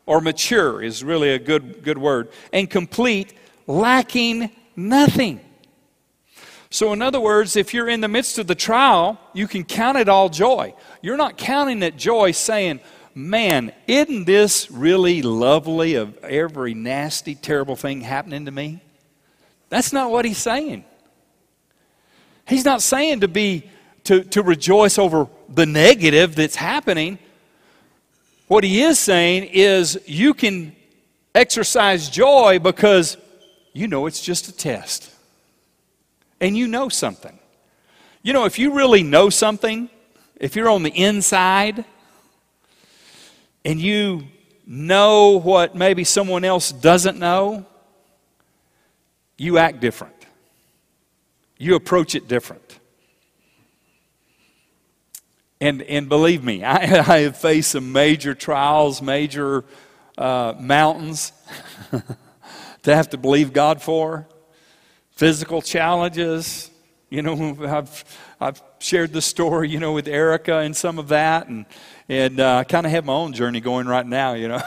or 0.05 0.21
mature, 0.21 0.81
is 0.81 1.03
really 1.03 1.31
a 1.31 1.39
good, 1.39 1.83
good 1.83 1.97
word, 1.97 2.29
and 2.53 2.69
complete, 2.69 3.33
lacking 3.67 4.49
nothing. 4.75 5.41
So, 6.69 6.91
in 6.93 7.01
other 7.01 7.19
words, 7.19 7.55
if 7.55 7.73
you're 7.73 7.87
in 7.87 8.01
the 8.01 8.07
midst 8.07 8.39
of 8.39 8.47
the 8.47 8.55
trial, 8.55 9.19
you 9.33 9.47
can 9.47 9.63
count 9.63 9.97
it 9.97 10.09
all 10.09 10.29
joy. 10.29 10.73
You're 11.01 11.17
not 11.17 11.37
counting 11.37 11.81
it 11.83 11.95
joy 11.95 12.31
saying, 12.31 12.81
man, 13.15 13.71
isn't 13.87 14.25
this 14.25 14.69
really 14.69 15.21
lovely 15.21 15.95
of 15.95 16.17
every 16.23 16.73
nasty, 16.73 17.35
terrible 17.35 17.75
thing 17.75 18.01
happening 18.01 18.45
to 18.45 18.51
me? 18.51 18.81
That's 19.69 19.93
not 19.93 20.11
what 20.11 20.25
he's 20.25 20.37
saying. 20.37 20.83
He's 22.47 22.65
not 22.65 22.81
saying 22.81 23.21
to 23.21 23.27
be 23.27 23.69
to, 24.05 24.23
to 24.23 24.41
rejoice 24.41 24.97
over 24.97 25.27
the 25.49 25.65
negative 25.65 26.35
that's 26.35 26.55
happening. 26.55 27.19
What 28.47 28.63
he 28.63 28.81
is 28.81 28.99
saying 28.99 29.49
is 29.51 29.99
you 30.05 30.33
can 30.33 30.73
exercise 31.35 32.09
joy 32.09 32.59
because 32.59 33.17
you 33.77 33.87
know 33.87 34.07
it's 34.07 34.21
just 34.21 34.47
a 34.47 34.51
test. 34.51 35.11
And 36.41 36.57
you 36.57 36.67
know 36.67 36.89
something. 36.89 37.37
You 38.23 38.33
know, 38.33 38.45
if 38.45 38.57
you 38.57 38.73
really 38.73 39.03
know 39.03 39.29
something, 39.29 39.89
if 40.35 40.55
you're 40.55 40.69
on 40.69 40.81
the 40.81 40.89
inside, 40.89 41.85
and 43.63 43.79
you 43.79 44.23
know 44.65 45.39
what 45.39 45.75
maybe 45.75 46.03
someone 46.03 46.43
else 46.43 46.71
doesn't 46.71 47.19
know, 47.19 47.67
you 49.37 49.59
act 49.59 49.79
different. 49.79 50.25
You 51.59 51.75
approach 51.75 52.15
it 52.15 52.27
different. 52.27 52.79
And, 55.61 55.83
and 55.83 56.09
believe 56.09 56.43
me, 56.43 56.63
I, 56.63 56.77
I 56.77 57.19
have 57.19 57.37
faced 57.37 57.71
some 57.71 57.91
major 57.91 58.33
trials, 58.33 59.03
major 59.03 59.65
uh, 60.17 60.55
mountains 60.59 61.31
to 62.87 62.95
have 62.95 63.09
to 63.09 63.17
believe 63.17 63.51
God 63.51 63.81
for, 63.81 64.25
physical 65.11 65.61
challenges. 65.61 66.71
You 67.09 67.21
know, 67.21 67.57
I've, 67.67 68.05
I've 68.39 68.61
shared 68.79 69.11
the 69.11 69.21
story, 69.21 69.69
you 69.69 69.77
know, 69.77 69.91
with 69.91 70.07
Erica 70.07 70.59
and 70.59 70.75
some 70.75 70.97
of 70.97 71.09
that. 71.09 71.49
And, 71.49 71.65
and 72.07 72.39
uh, 72.39 72.59
I 72.59 72.63
kind 72.63 72.85
of 72.85 72.93
have 72.93 73.03
my 73.03 73.11
own 73.11 73.33
journey 73.33 73.59
going 73.59 73.87
right 73.87 74.05
now, 74.05 74.35
you 74.35 74.47
know, 74.47 74.61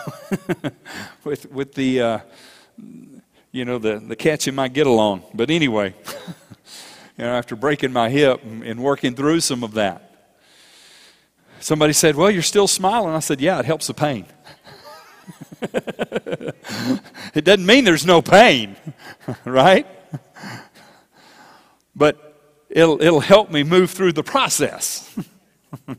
with, 1.24 1.50
with 1.50 1.72
the, 1.72 2.00
uh, 2.02 2.18
you 3.52 3.64
know, 3.64 3.78
the, 3.78 3.98
the 3.98 4.16
catching 4.16 4.54
my 4.54 4.68
get 4.68 4.86
along. 4.86 5.22
But 5.32 5.48
anyway, 5.48 5.94
you 7.16 7.24
know, 7.24 7.32
after 7.32 7.56
breaking 7.56 7.94
my 7.94 8.10
hip 8.10 8.42
and, 8.42 8.62
and 8.62 8.80
working 8.80 9.14
through 9.14 9.40
some 9.40 9.64
of 9.64 9.72
that, 9.72 10.28
somebody 11.60 11.94
said, 11.94 12.16
Well, 12.16 12.30
you're 12.30 12.42
still 12.42 12.68
smiling. 12.68 13.14
I 13.14 13.20
said, 13.20 13.40
Yeah, 13.40 13.58
it 13.60 13.64
helps 13.64 13.86
the 13.86 13.94
pain. 13.94 14.26
it 17.34 17.44
doesn't 17.44 17.66
mean 17.66 17.84
there's 17.84 18.06
no 18.06 18.22
pain, 18.22 18.76
right? 19.44 19.86
But 21.94 22.40
it'll, 22.68 23.00
it'll 23.02 23.20
help 23.20 23.50
me 23.50 23.62
move 23.62 23.90
through 23.90 24.12
the 24.12 24.22
process. 24.22 25.14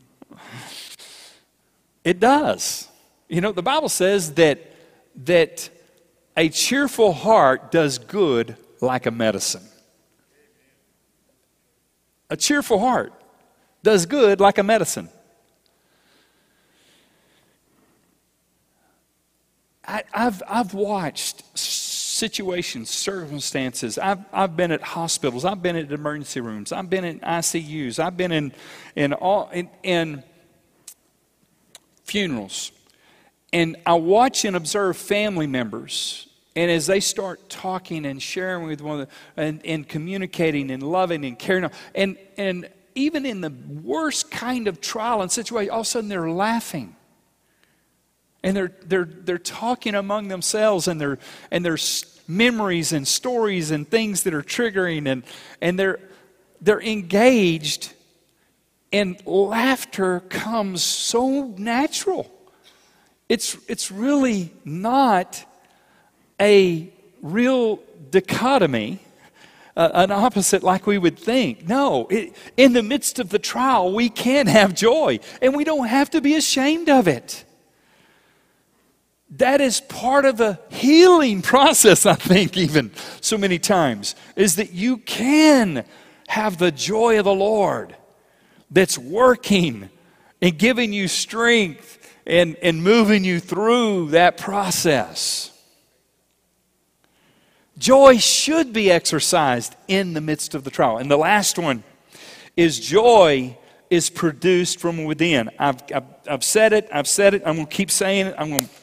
It 2.03 2.19
does. 2.19 2.87
You 3.29 3.41
know, 3.41 3.51
the 3.51 3.61
Bible 3.61 3.89
says 3.89 4.33
that, 4.33 4.59
that 5.23 5.69
a 6.35 6.49
cheerful 6.49 7.13
heart 7.13 7.71
does 7.71 7.99
good 7.99 8.57
like 8.81 9.05
a 9.05 9.11
medicine. 9.11 9.63
A 12.29 12.37
cheerful 12.37 12.79
heart 12.79 13.13
does 13.83 14.05
good 14.05 14.39
like 14.39 14.57
a 14.57 14.63
medicine. 14.63 15.09
I, 19.91 20.03
have 20.13 20.41
I've 20.47 20.73
watched 20.73 21.57
situations, 21.57 22.89
circumstances. 22.89 23.97
I've, 23.97 24.19
I've 24.31 24.55
been 24.55 24.71
at 24.71 24.81
hospitals. 24.81 25.43
I've 25.43 25.61
been 25.61 25.75
at 25.75 25.91
emergency 25.91 26.39
rooms. 26.39 26.71
I've 26.71 26.89
been 26.89 27.03
in 27.03 27.19
ICUs. 27.19 27.99
I've 27.99 28.15
been 28.15 28.31
in, 28.31 28.53
in 28.95 29.11
all, 29.11 29.49
in, 29.51 29.69
in 29.83 30.23
funerals. 32.05 32.71
And 33.51 33.75
I 33.85 33.95
watch 33.95 34.45
and 34.45 34.55
observe 34.55 34.95
family 34.95 35.47
members. 35.47 36.27
And 36.55 36.71
as 36.71 36.87
they 36.87 37.01
start 37.01 37.49
talking 37.49 38.05
and 38.05 38.21
sharing 38.21 38.67
with 38.67 38.81
one 38.81 38.95
another 38.95 39.11
and, 39.35 39.65
and 39.65 39.87
communicating 39.87 40.71
and 40.71 40.83
loving 40.83 41.25
and 41.25 41.37
caring, 41.37 41.69
and, 41.95 42.17
and 42.37 42.69
even 42.95 43.25
in 43.25 43.41
the 43.41 43.53
worst 43.83 44.31
kind 44.31 44.69
of 44.69 44.79
trial 44.79 45.21
and 45.21 45.29
situation, 45.29 45.71
all 45.71 45.81
of 45.81 45.85
a 45.85 45.89
sudden 45.89 46.07
they're 46.07 46.29
laughing. 46.29 46.95
And 48.43 48.55
they're, 48.55 48.71
they're, 48.83 49.05
they're 49.05 49.37
talking 49.37 49.95
among 49.95 50.29
themselves 50.29 50.87
and, 50.87 50.99
they're, 50.99 51.19
and 51.51 51.63
there's 51.63 52.21
memories 52.27 52.91
and 52.91 53.07
stories 53.07 53.71
and 53.71 53.89
things 53.89 54.23
that 54.23 54.33
are 54.33 54.41
triggering 54.41 55.07
and, 55.07 55.23
and 55.61 55.77
they're, 55.77 55.99
they're 56.59 56.81
engaged 56.81 57.93
and 58.93 59.21
laughter 59.25 60.19
comes 60.21 60.83
so 60.83 61.53
natural. 61.57 62.29
It's, 63.29 63.57
it's 63.67 63.91
really 63.91 64.51
not 64.65 65.45
a 66.39 66.91
real 67.21 67.79
dichotomy, 68.09 68.99
uh, 69.77 69.89
an 69.93 70.11
opposite 70.11 70.63
like 70.63 70.85
we 70.85 70.97
would 70.97 71.17
think. 71.17 71.67
No, 71.67 72.07
it, 72.09 72.35
in 72.57 72.73
the 72.73 72.83
midst 72.83 73.19
of 73.19 73.29
the 73.29 73.39
trial, 73.39 73.93
we 73.93 74.09
can 74.09 74.47
have 74.47 74.73
joy, 74.73 75.19
and 75.41 75.55
we 75.55 75.63
don't 75.63 75.87
have 75.87 76.09
to 76.09 76.19
be 76.19 76.35
ashamed 76.35 76.89
of 76.89 77.07
it. 77.07 77.45
That 79.37 79.61
is 79.61 79.79
part 79.79 80.25
of 80.25 80.37
the 80.37 80.59
healing 80.69 81.41
process, 81.53 82.05
I 82.05 82.15
think, 82.15 82.57
even 82.57 82.91
so 83.21 83.37
many 83.37 83.59
times, 83.59 84.15
is 84.35 84.57
that 84.57 84.73
you 84.73 84.97
can 84.97 85.85
have 86.27 86.57
the 86.57 86.71
joy 86.71 87.17
of 87.17 87.25
the 87.25 87.33
Lord 87.33 87.95
that's 88.69 88.97
working 88.97 89.89
and 90.41 90.57
giving 90.57 90.93
you 90.93 91.07
strength 91.07 91.97
and, 92.25 92.55
and 92.57 92.83
moving 92.83 93.23
you 93.23 93.39
through 93.39 94.09
that 94.09 94.37
process. 94.37 95.47
Joy 97.77 98.17
should 98.17 98.73
be 98.73 98.91
exercised 98.91 99.75
in 99.87 100.13
the 100.13 100.21
midst 100.21 100.55
of 100.55 100.63
the 100.63 100.69
trial. 100.69 100.97
And 100.97 101.09
the 101.09 101.17
last 101.17 101.57
one 101.57 101.83
is 102.55 102.79
joy 102.79 103.57
is 103.89 104.09
produced 104.09 104.79
from 104.79 105.03
within. 105.03 105.49
I've, 105.57 105.81
I've, 105.93 106.03
I've 106.29 106.43
said 106.43 106.73
it, 106.73 106.87
I've 106.93 107.07
said 107.07 107.33
it, 107.33 107.43
I'm 107.45 107.55
going 107.55 107.67
to 107.67 107.73
keep 107.73 107.91
saying 107.91 108.27
it, 108.27 108.35
I'm 108.37 108.49
going 108.49 108.67
to 108.67 108.80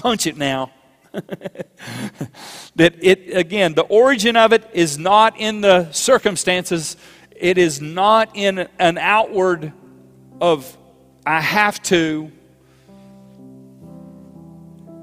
punch 0.00 0.26
it 0.26 0.36
now. 0.38 0.72
that 1.12 2.94
it, 3.02 3.36
again, 3.36 3.74
the 3.74 3.82
origin 3.82 4.34
of 4.34 4.52
it 4.52 4.68
is 4.72 4.96
not 4.96 5.38
in 5.38 5.60
the 5.60 5.92
circumstances, 5.92 6.96
it 7.36 7.58
is 7.58 7.80
not 7.80 8.30
in 8.34 8.66
an 8.78 8.96
outward 8.96 9.72
of, 10.40 10.76
I 11.26 11.40
have 11.40 11.82
to. 11.84 12.32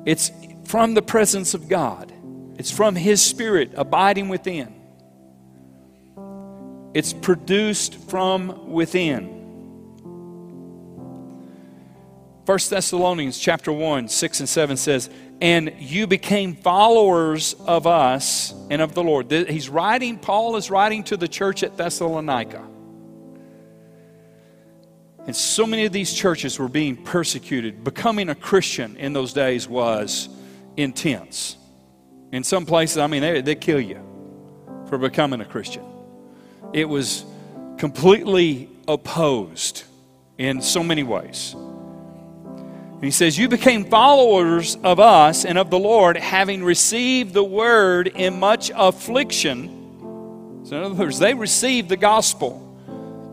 It's 0.06 0.32
from 0.66 0.96
the 0.96 1.02
presence 1.02 1.54
of 1.54 1.70
God. 1.70 2.12
It's 2.58 2.72
from 2.72 2.96
His 2.96 3.22
Spirit 3.22 3.74
abiding 3.76 4.30
within. 4.30 4.74
It's 6.96 7.14
produced 7.14 7.96
from 8.10 8.72
within. 8.72 9.37
1 12.48 12.60
Thessalonians 12.70 13.38
chapter 13.38 13.74
1, 13.74 14.08
6 14.08 14.40
and 14.40 14.48
7 14.48 14.78
says, 14.78 15.10
And 15.42 15.74
you 15.80 16.08
became 16.08 16.56
followers 16.56 17.56
of 17.66 17.86
us 17.86 18.54
and 18.70 18.82
of 18.82 18.94
the 18.94 19.04
Lord. 19.04 19.30
He's 19.30 19.68
writing, 19.68 20.18
Paul 20.18 20.56
is 20.56 20.72
writing 20.72 21.04
to 21.06 21.18
the 21.18 21.28
church 21.28 21.62
at 21.62 21.76
Thessalonica. 21.76 22.66
And 25.26 25.36
so 25.36 25.68
many 25.68 25.84
of 25.84 25.92
these 25.92 26.14
churches 26.14 26.58
were 26.58 26.70
being 26.70 26.96
persecuted. 26.96 27.84
Becoming 27.84 28.30
a 28.30 28.36
Christian 28.36 28.96
in 28.96 29.12
those 29.12 29.34
days 29.34 29.68
was 29.68 30.30
intense. 30.78 31.58
In 32.32 32.46
some 32.46 32.66
places, 32.66 33.00
I 33.00 33.08
mean, 33.08 33.24
they, 33.24 33.42
they 33.42 33.56
kill 33.56 33.82
you 33.82 34.00
for 34.88 34.98
becoming 34.98 35.42
a 35.42 35.46
Christian. 35.46 35.84
It 36.72 36.88
was 36.88 37.26
completely 37.78 38.70
opposed 38.88 39.84
in 40.38 40.62
so 40.62 40.82
many 40.82 41.04
ways. 41.04 41.54
And 42.98 43.04
he 43.04 43.12
says, 43.12 43.38
You 43.38 43.48
became 43.48 43.86
followers 43.86 44.76
of 44.84 45.00
us 45.00 45.46
and 45.46 45.58
of 45.58 45.70
the 45.70 45.78
Lord, 45.78 46.18
having 46.18 46.64
received 46.64 47.34
the 47.34 47.44
word 47.44 48.08
in 48.08 48.40
much 48.40 48.72
affliction. 48.76 50.64
So, 50.66 50.78
in 50.78 50.84
other 50.84 50.96
words, 50.96 51.20
they 51.20 51.36
received 51.36 51.90
the 51.90 51.98
gospel. 51.98 52.64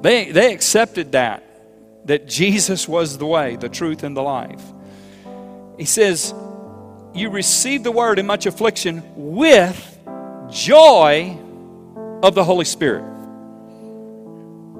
They, 0.03 0.31
they 0.31 0.53
accepted 0.53 1.12
that, 1.12 1.42
that 2.07 2.29
Jesus 2.29 2.87
was 2.87 3.16
the 3.16 3.27
way, 3.27 3.57
the 3.57 3.70
truth, 3.70 4.03
and 4.03 4.14
the 4.14 4.22
life. 4.22 4.62
He 5.79 5.87
says, 5.87 6.35
you 7.14 7.31
received 7.31 7.85
the 7.85 7.92
word 7.92 8.18
in 8.18 8.27
much 8.27 8.44
affliction 8.44 9.03
with 9.14 9.98
joy 10.50 11.38
of 12.22 12.35
the 12.35 12.44
Holy 12.44 12.64
Spirit. 12.64 13.13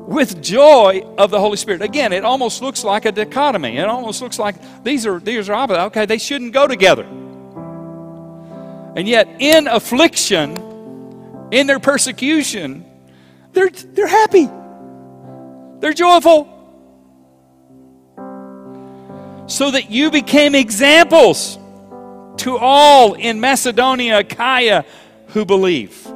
With 0.07 0.43
joy 0.43 1.03
of 1.17 1.31
the 1.31 1.41
Holy 1.41 1.57
Spirit. 1.57 1.81
Again, 1.81 2.13
it 2.13 2.25
almost 2.25 2.61
looks 2.61 2.85
like 2.85 3.07
a 3.07 3.13
dichotomy. 3.13 3.79
It 3.79 3.89
almost 3.89 4.21
looks 4.21 4.39
like 4.39 4.57
these 4.85 5.07
are 5.07 5.19
these 5.19 5.49
are 5.49 5.55
opposite. 5.55 5.85
Okay, 5.85 6.05
they 6.07 6.19
shouldn't 6.19 6.53
go 6.53 6.67
together. 6.67 7.05
And 8.97 9.09
yet, 9.09 9.29
in 9.41 9.67
affliction, 9.67 10.57
in 11.51 11.67
their 11.67 11.81
persecution, 11.81 12.85
they're, 13.53 13.71
they're 13.71 14.07
happy. 14.07 14.49
They're 15.81 15.93
joyful. 15.93 16.51
So 19.47 19.71
that 19.71 19.91
you 19.91 20.11
became 20.11 20.55
examples 20.55 21.59
to 22.39 22.57
all 22.57 23.15
in 23.15 23.41
Macedonia, 23.41 24.19
Achaia 24.21 24.85
who 25.29 25.45
believe. 25.45 26.14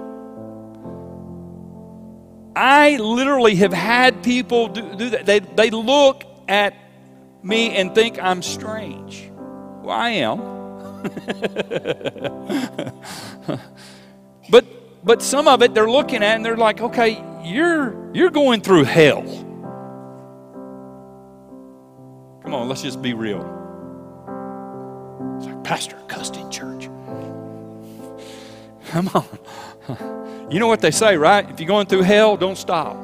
I 2.58 2.96
literally 2.96 3.54
have 3.56 3.72
had 3.72 4.22
people 4.24 4.66
do, 4.66 4.96
do 4.96 5.10
that. 5.10 5.26
They, 5.26 5.38
they 5.38 5.70
look 5.70 6.24
at 6.48 6.74
me 7.40 7.76
and 7.76 7.94
think 7.94 8.20
I'm 8.20 8.42
strange. 8.42 9.30
Well, 9.30 9.90
I 9.90 10.08
am. 10.08 10.58
but 14.50 14.64
but 15.04 15.22
some 15.22 15.46
of 15.46 15.62
it 15.62 15.72
they're 15.72 15.88
looking 15.88 16.24
at 16.24 16.34
and 16.34 16.44
they're 16.44 16.56
like, 16.56 16.80
okay, 16.80 17.22
you're 17.44 18.12
you're 18.12 18.30
going 18.30 18.60
through 18.60 18.82
hell. 18.82 19.22
Come 22.42 22.54
on, 22.54 22.68
let's 22.68 22.82
just 22.82 23.00
be 23.00 23.14
real. 23.14 23.38
It's 25.36 25.46
like, 25.46 25.62
Pastor 25.62 25.96
cussed 26.08 26.34
in 26.34 26.50
church. 26.50 26.86
Come 28.88 29.08
on. 29.14 29.24
You 30.50 30.60
know 30.60 30.66
what 30.66 30.80
they 30.80 30.90
say, 30.90 31.18
right? 31.18 31.48
If 31.50 31.60
you're 31.60 31.68
going 31.68 31.86
through 31.86 32.02
hell, 32.02 32.38
don't 32.38 32.56
stop. 32.56 32.96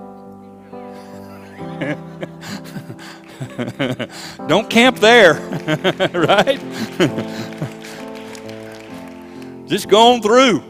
don't 4.48 4.70
camp 4.70 4.98
there, 4.98 5.35
right? 6.14 6.59
Just 9.68 9.88
go 9.88 10.12
on 10.12 10.22
through. 10.22 10.62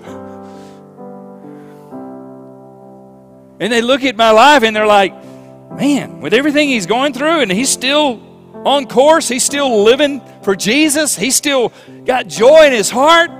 And 3.60 3.72
they 3.72 3.80
look 3.80 4.02
at 4.02 4.16
my 4.16 4.30
life 4.30 4.64
and 4.64 4.74
they're 4.74 4.86
like, 4.86 5.14
man, 5.72 6.20
with 6.20 6.34
everything 6.34 6.68
he's 6.68 6.86
going 6.86 7.12
through, 7.12 7.40
and 7.40 7.52
he's 7.52 7.70
still 7.70 8.20
on 8.64 8.86
course. 8.86 9.28
He's 9.28 9.44
still 9.44 9.84
living 9.84 10.20
for 10.42 10.56
Jesus. 10.56 11.16
He's 11.16 11.36
still 11.36 11.72
got 12.04 12.26
joy 12.26 12.66
in 12.66 12.72
his 12.72 12.90
heart. 12.90 13.30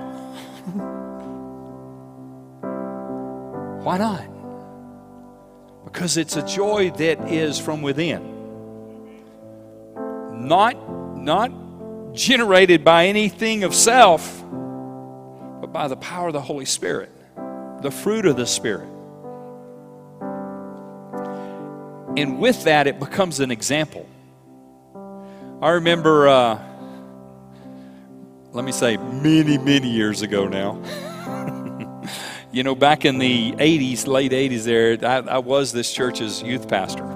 Why 3.85 3.99
not? 3.99 4.25
Because 5.85 6.16
it's 6.16 6.37
a 6.37 6.47
joy 6.47 6.90
that 6.92 7.31
is 7.31 7.59
from 7.59 7.83
within. 7.83 8.33
Not, 10.49 11.18
not 11.18 11.53
generated 12.14 12.83
by 12.83 13.09
anything 13.09 13.62
of 13.62 13.75
self, 13.75 14.42
but 15.61 15.70
by 15.70 15.87
the 15.88 15.97
power 15.97 16.29
of 16.29 16.33
the 16.33 16.40
Holy 16.40 16.64
Spirit, 16.64 17.11
the 17.83 17.90
fruit 17.90 18.25
of 18.25 18.37
the 18.37 18.47
Spirit. 18.47 18.88
And 22.16 22.38
with 22.38 22.64
that, 22.64 22.87
it 22.87 22.99
becomes 22.99 23.40
an 23.40 23.51
example. 23.51 24.09
I 25.61 25.73
remember, 25.73 26.27
uh, 26.27 26.59
let 28.53 28.64
me 28.64 28.73
say, 28.73 28.97
many, 28.97 29.59
many 29.59 29.90
years 29.90 30.23
ago 30.23 30.49
now. 30.49 30.83
you 32.55 32.62
know, 32.62 32.77
back 32.77 33.05
in 33.05 33.19
the 33.19 33.51
80s, 33.53 34.07
late 34.07 34.31
80s, 34.31 34.64
there, 34.64 34.97
I, 35.03 35.17
I 35.29 35.38
was 35.38 35.73
this 35.73 35.93
church's 35.93 36.40
youth 36.40 36.69
pastor. 36.69 37.03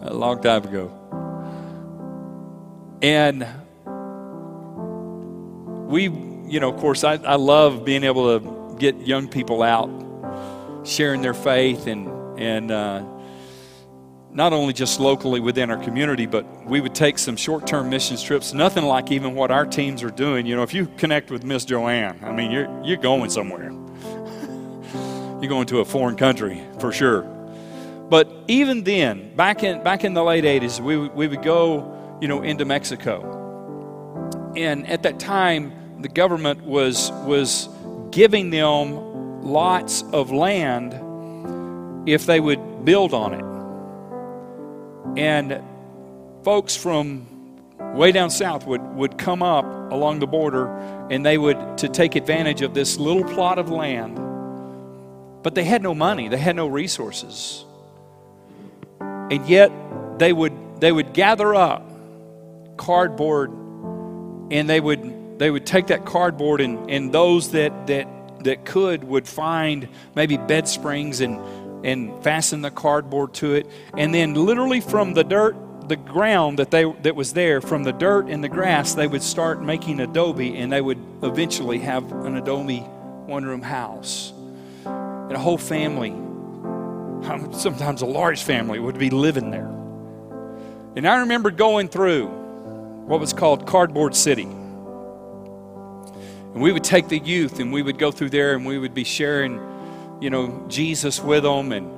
a 0.00 0.14
long 0.14 0.40
time 0.40 0.64
ago. 0.64 0.90
And 3.02 3.46
we, 5.90 6.04
you 6.04 6.58
know, 6.58 6.72
of 6.72 6.80
course, 6.80 7.04
I, 7.04 7.16
I 7.16 7.34
love 7.34 7.84
being 7.84 8.02
able 8.04 8.40
to 8.40 8.76
get 8.78 8.96
young 9.06 9.28
people 9.28 9.62
out 9.62 9.90
sharing 10.84 11.20
their 11.20 11.34
faith 11.34 11.86
and, 11.86 12.08
and, 12.40 12.70
uh, 12.70 13.04
not 14.34 14.52
only 14.52 14.72
just 14.72 14.98
locally 14.98 15.40
within 15.40 15.70
our 15.70 15.76
community, 15.76 16.24
but 16.26 16.46
we 16.66 16.80
would 16.80 16.94
take 16.94 17.18
some 17.18 17.36
short 17.36 17.66
term 17.66 17.90
mission 17.90 18.16
trips, 18.16 18.54
nothing 18.54 18.84
like 18.84 19.10
even 19.10 19.34
what 19.34 19.50
our 19.50 19.66
teams 19.66 20.02
are 20.02 20.10
doing. 20.10 20.46
You 20.46 20.56
know, 20.56 20.62
if 20.62 20.72
you 20.72 20.86
connect 20.96 21.30
with 21.30 21.44
Miss 21.44 21.64
Joanne, 21.64 22.18
I 22.22 22.32
mean, 22.32 22.50
you're, 22.50 22.82
you're 22.82 22.96
going 22.96 23.30
somewhere. 23.30 23.70
you're 25.40 25.50
going 25.50 25.66
to 25.66 25.80
a 25.80 25.84
foreign 25.84 26.16
country 26.16 26.62
for 26.78 26.92
sure. 26.92 27.22
But 28.08 28.30
even 28.48 28.84
then, 28.84 29.34
back 29.36 29.62
in, 29.62 29.82
back 29.82 30.04
in 30.04 30.14
the 30.14 30.22
late 30.22 30.44
80s, 30.44 30.80
we, 30.80 30.96
we 30.96 31.28
would 31.28 31.42
go, 31.42 32.18
you 32.20 32.28
know, 32.28 32.42
into 32.42 32.64
Mexico. 32.64 33.40
And 34.56 34.86
at 34.86 35.02
that 35.02 35.18
time, 35.18 35.72
the 36.00 36.08
government 36.08 36.62
was, 36.62 37.10
was 37.24 37.68
giving 38.10 38.50
them 38.50 39.42
lots 39.42 40.02
of 40.12 40.30
land 40.30 40.94
if 42.08 42.26
they 42.26 42.40
would 42.40 42.84
build 42.84 43.14
on 43.14 43.34
it. 43.34 43.51
And 45.16 45.62
folks 46.44 46.76
from 46.76 47.26
way 47.94 48.12
down 48.12 48.30
south 48.30 48.66
would, 48.66 48.82
would 48.94 49.18
come 49.18 49.42
up 49.42 49.64
along 49.92 50.20
the 50.20 50.26
border 50.26 50.68
and 51.10 51.24
they 51.24 51.36
would 51.36 51.78
to 51.78 51.88
take 51.88 52.16
advantage 52.16 52.62
of 52.62 52.74
this 52.74 52.96
little 52.96 53.24
plot 53.24 53.58
of 53.58 53.70
land. 53.70 54.16
But 55.42 55.54
they 55.54 55.64
had 55.64 55.82
no 55.82 55.94
money, 55.94 56.28
they 56.28 56.38
had 56.38 56.56
no 56.56 56.66
resources. 56.66 57.64
And 59.00 59.46
yet 59.48 59.72
they 60.18 60.32
would 60.32 60.52
they 60.80 60.92
would 60.92 61.12
gather 61.12 61.54
up 61.54 61.88
cardboard 62.76 63.50
and 64.50 64.68
they 64.68 64.80
would 64.80 65.38
they 65.38 65.50
would 65.50 65.66
take 65.66 65.88
that 65.88 66.04
cardboard 66.04 66.60
and, 66.60 66.90
and 66.90 67.12
those 67.12 67.52
that 67.52 67.86
that 67.86 68.08
that 68.44 68.64
could 68.64 69.04
would 69.04 69.26
find 69.26 69.88
maybe 70.14 70.36
bed 70.36 70.68
springs 70.68 71.20
and 71.20 71.40
and 71.84 72.22
fasten 72.22 72.62
the 72.62 72.70
cardboard 72.70 73.34
to 73.34 73.54
it. 73.54 73.66
And 73.96 74.14
then 74.14 74.34
literally 74.34 74.80
from 74.80 75.14
the 75.14 75.24
dirt 75.24 75.56
the 75.88 75.96
ground 75.96 76.58
that 76.58 76.70
they 76.70 76.84
that 77.02 77.16
was 77.16 77.32
there 77.32 77.60
from 77.60 77.82
the 77.82 77.92
dirt 77.92 78.28
and 78.28 78.42
the 78.42 78.48
grass 78.48 78.94
they 78.94 79.06
would 79.06 79.22
start 79.22 79.60
making 79.60 80.00
adobe 80.00 80.56
and 80.56 80.72
they 80.72 80.80
would 80.80 80.98
eventually 81.22 81.78
have 81.78 82.10
an 82.24 82.36
adobe 82.36 82.78
one 83.26 83.44
room 83.44 83.62
house. 83.62 84.32
And 84.84 85.32
a 85.32 85.38
whole 85.38 85.58
family. 85.58 86.10
Sometimes 87.52 88.02
a 88.02 88.06
large 88.06 88.42
family 88.42 88.78
would 88.78 88.98
be 88.98 89.10
living 89.10 89.50
there. 89.50 89.70
And 90.94 91.08
i 91.08 91.20
remember 91.20 91.50
going 91.50 91.88
through 91.88 92.26
what 93.06 93.20
was 93.20 93.32
called 93.32 93.66
cardboard 93.66 94.14
city. 94.14 94.42
And 96.52 96.60
we 96.60 96.70
would 96.72 96.84
take 96.84 97.08
the 97.08 97.18
youth 97.18 97.60
and 97.60 97.72
we 97.72 97.82
would 97.82 97.98
go 97.98 98.10
through 98.10 98.30
there 98.30 98.54
and 98.54 98.66
we 98.66 98.78
would 98.78 98.94
be 98.94 99.04
sharing 99.04 99.58
you 100.22 100.30
know 100.30 100.64
jesus 100.68 101.20
with 101.20 101.42
them 101.42 101.72
and 101.72 101.90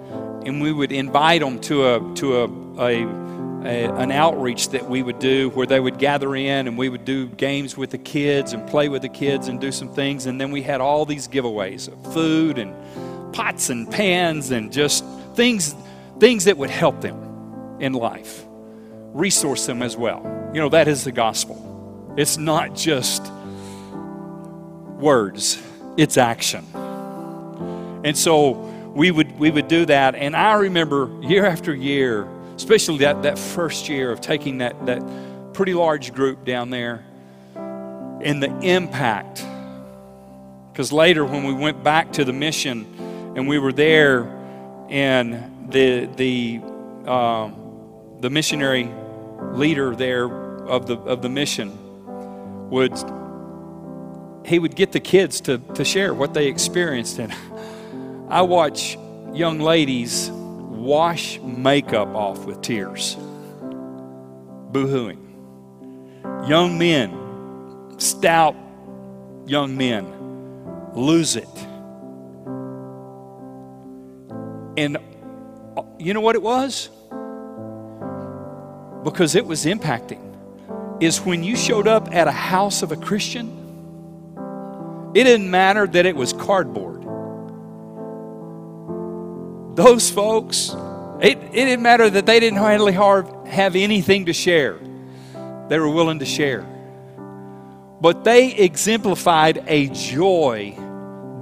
and 0.47 0.61
we 0.61 0.73
would 0.73 0.93
invite 0.93 1.41
them 1.41 1.61
to 1.61 1.87
a 1.87 2.15
to 2.15 2.43
a, 2.43 2.49
a 2.79 3.25
a, 3.65 3.91
an 3.95 4.13
outreach 4.13 4.69
that 4.71 4.89
we 4.89 5.03
would 5.03 5.19
do 5.19 5.49
where 5.51 5.67
they 5.67 5.81
would 5.81 5.99
gather 5.99 6.37
in 6.37 6.69
and 6.69 6.77
we 6.77 6.89
would 6.89 7.05
do 7.05 7.27
games 7.29 7.77
with 7.77 7.91
the 7.91 7.99
kids 7.99 8.53
and 8.53 8.69
play 8.69 8.89
with 8.89 9.03
the 9.03 9.09
kids 9.09 9.49
and 9.49 9.61
do 9.61 9.73
some 9.73 9.89
things. 9.89 10.27
And 10.27 10.39
then 10.39 10.51
we 10.51 10.63
had 10.63 10.81
all 10.81 11.07
these 11.07 11.27
giveaways 11.27 11.89
of 11.89 12.13
food 12.13 12.59
and 12.59 12.75
pots 13.33 13.71
and 13.71 13.91
pans 13.91 14.51
and 14.51 14.71
just 14.71 15.05
things, 15.35 15.75
things 16.21 16.45
that 16.45 16.59
would 16.59 16.71
help 16.71 17.01
them 17.01 17.79
in 17.81 17.95
life, 17.95 18.45
resource 19.15 19.67
them 19.67 19.83
as 19.83 19.97
well. 19.97 20.23
You 20.53 20.61
know, 20.61 20.69
that 20.69 20.87
is 20.87 21.05
the 21.05 21.13
gospel. 21.13 22.15
It's 22.19 22.37
not 22.37 22.77
just 22.77 23.33
words, 24.99 25.61
it's 25.97 26.19
action. 26.19 26.67
And 28.05 28.17
so 28.17 28.53
we 28.95 29.11
would 29.11 29.39
we 29.39 29.51
would 29.51 29.67
do 29.67 29.87
that 29.87 30.15
and 30.15 30.37
I 30.37 30.55
remember 30.55 31.11
year 31.23 31.47
after 31.47 31.75
year 31.75 32.29
especially 32.57 32.99
that, 32.99 33.23
that 33.23 33.39
first 33.39 33.89
year 33.89 34.11
of 34.11 34.21
taking 34.21 34.59
that, 34.59 34.87
that 34.87 35.03
pretty 35.53 35.75
large 35.75 36.13
group 36.15 36.45
down 36.45 36.71
there 36.71 37.05
and 37.57 38.43
the 38.43 38.59
impact. 38.61 39.45
Because 40.73 40.93
later, 40.93 41.25
when 41.25 41.45
we 41.45 41.53
went 41.53 41.83
back 41.83 42.13
to 42.15 42.25
the 42.25 42.33
mission 42.33 43.33
and 43.37 43.49
we 43.49 43.59
were 43.59 43.73
there, 43.73 44.25
and 44.89 45.71
the, 45.71 46.07
the, 46.17 46.61
um, 47.11 47.55
the 48.21 48.31
missionary 48.31 48.91
leader 49.53 49.95
there 49.95 50.25
of 50.25 50.87
the, 50.87 50.97
of 50.99 51.23
the 51.23 51.29
mission 51.29 52.71
would 52.71 52.93
he 54.47 54.59
would 54.59 54.77
get 54.77 54.93
the 54.93 55.01
kids 55.01 55.41
to, 55.41 55.57
to 55.73 55.87
share 55.87 56.13
what 56.13 56.35
they 56.35 56.49
experienced 56.49 57.19
and 57.19 57.33
i 58.29 58.43
watch 58.43 58.97
young 59.33 59.59
ladies 59.59 60.31
wash 60.85 61.41
makeup 61.41 62.09
off 62.15 62.45
with 62.45 62.61
tears, 62.61 63.17
boo-hooing. 64.71 65.21
Young 66.47 66.79
men, 66.79 67.99
stout 67.99 68.55
young 69.47 69.77
men, 69.77 70.05
lose 70.95 71.37
it. 71.37 71.49
And 74.77 74.99
uh, 75.77 75.83
you 75.99 76.13
know 76.13 76.21
what 76.21 76.35
it 76.35 76.43
was? 76.43 76.91
Because 79.05 79.35
it 79.35 79.47
was 79.47 79.65
impacting. 79.65 80.21
Is 81.01 81.21
when 81.21 81.43
you 81.43 81.57
showed 81.57 81.89
up 81.89 82.15
at 82.15 82.29
a 82.29 82.33
house 82.33 82.83
of 82.83 82.93
a 82.93 82.97
Christian, 82.97 83.49
it 85.15 85.25
didn't 85.25 85.51
matter 85.51 85.87
that 85.87 86.05
it 86.07 86.15
was 86.15 86.33
cardboard 86.35 86.94
those 89.75 90.11
folks, 90.11 90.75
it, 91.21 91.39
it 91.39 91.53
didn't 91.53 91.83
matter 91.83 92.09
that 92.09 92.27
they 92.27 92.41
didn't 92.41 92.59
hardly 92.59 92.93
have 92.93 93.77
anything 93.77 94.27
to 94.27 94.33
share. 94.33 94.79
They 95.69 95.79
were 95.79 95.89
willing 95.89 96.19
to 96.19 96.27
share. 96.27 96.67
But 98.01 98.25
they 98.25 98.55
exemplified 98.55 99.65
a 99.67 99.89
joy 99.89 100.77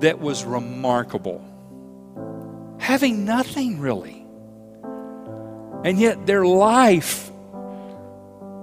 that 0.01 0.21
was 0.21 0.45
remarkable. 0.45 1.45
Having 2.79 3.25
nothing 3.25 3.81
really. 3.81 4.25
And 5.85 5.99
yet 5.99 6.27
their 6.27 6.45
life 6.45 7.31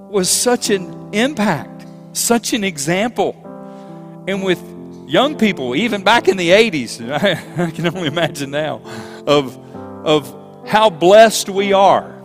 was 0.10 0.30
such 0.30 0.70
an 0.70 1.14
impact, 1.14 1.86
such 2.14 2.54
an 2.54 2.64
example. 2.64 3.36
And 4.28 4.44
with 4.44 4.62
young 5.08 5.38
people, 5.38 5.76
even 5.76 6.04
back 6.04 6.28
in 6.28 6.38
the 6.38 6.50
80s, 6.50 7.10
I, 7.12 7.66
I 7.68 7.72
can 7.72 7.88
only 7.88 8.08
imagine 8.08 8.52
now, 8.52 8.82
of, 9.30 9.58
of 10.06 10.68
how 10.68 10.90
blessed 10.90 11.50
we 11.50 11.72
are. 11.72 12.16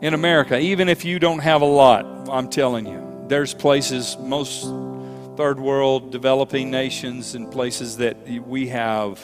In 0.00 0.14
America, 0.14 0.58
even 0.58 0.88
if 0.88 1.04
you 1.04 1.18
don't 1.18 1.40
have 1.40 1.60
a 1.60 1.66
lot, 1.66 2.06
I'm 2.30 2.48
telling 2.48 2.86
you, 2.86 3.26
there's 3.28 3.52
places, 3.52 4.16
most 4.18 4.62
third 5.36 5.60
world 5.60 6.10
developing 6.10 6.70
nations, 6.70 7.34
and 7.34 7.52
places 7.52 7.98
that 7.98 8.26
we 8.26 8.68
have 8.68 9.20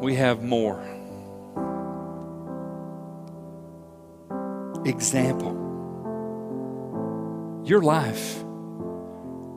we 0.00 0.14
have 0.16 0.42
more. 0.42 0.82
Example 4.84 5.62
your 7.64 7.82
life, 7.82 8.44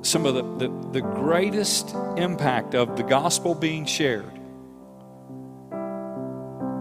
some 0.01 0.25
of 0.25 0.35
the, 0.35 0.67
the, 0.67 0.91
the 0.91 1.01
greatest 1.01 1.93
impact 2.17 2.75
of 2.75 2.95
the 2.95 3.03
gospel 3.03 3.53
being 3.53 3.85
shared 3.85 4.31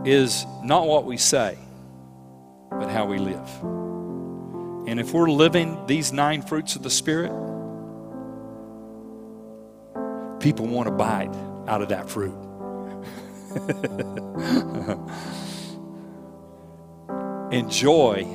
is 0.04 0.46
not 0.62 0.86
what 0.86 1.04
we 1.04 1.16
say, 1.16 1.58
but 2.70 2.88
how 2.88 3.06
we 3.06 3.18
live. 3.18 3.48
And 4.88 5.00
if 5.00 5.12
we're 5.12 5.30
living 5.30 5.86
these 5.86 6.12
nine 6.12 6.42
fruits 6.42 6.76
of 6.76 6.82
the 6.82 6.90
Spirit, 6.90 7.32
people 10.40 10.66
want 10.66 10.86
to 10.86 10.94
bite 10.94 11.34
out 11.66 11.82
of 11.82 11.90
that 11.90 12.08
fruit. 12.08 12.34
and 17.52 17.70
joy 17.70 18.26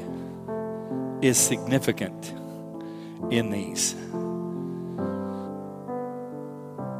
is 1.21 1.37
significant 1.37 2.33
in 3.31 3.49
these. 3.49 3.95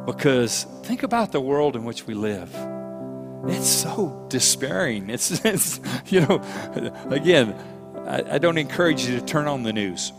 Because 0.06 0.64
think 0.82 1.02
about 1.02 1.32
the 1.32 1.40
world 1.40 1.76
in 1.76 1.84
which 1.84 2.06
we 2.06 2.14
live. 2.14 2.54
It's 3.46 3.68
so 3.68 4.26
despairing. 4.28 5.10
It's, 5.10 5.30
it's 5.44 5.80
you 6.06 6.20
know, 6.20 6.42
again, 7.10 7.54
I, 8.06 8.34
I 8.34 8.38
don't 8.38 8.58
encourage 8.58 9.04
you 9.06 9.18
to 9.18 9.24
turn 9.24 9.46
on 9.46 9.62
the 9.62 9.72
news. 9.72 10.12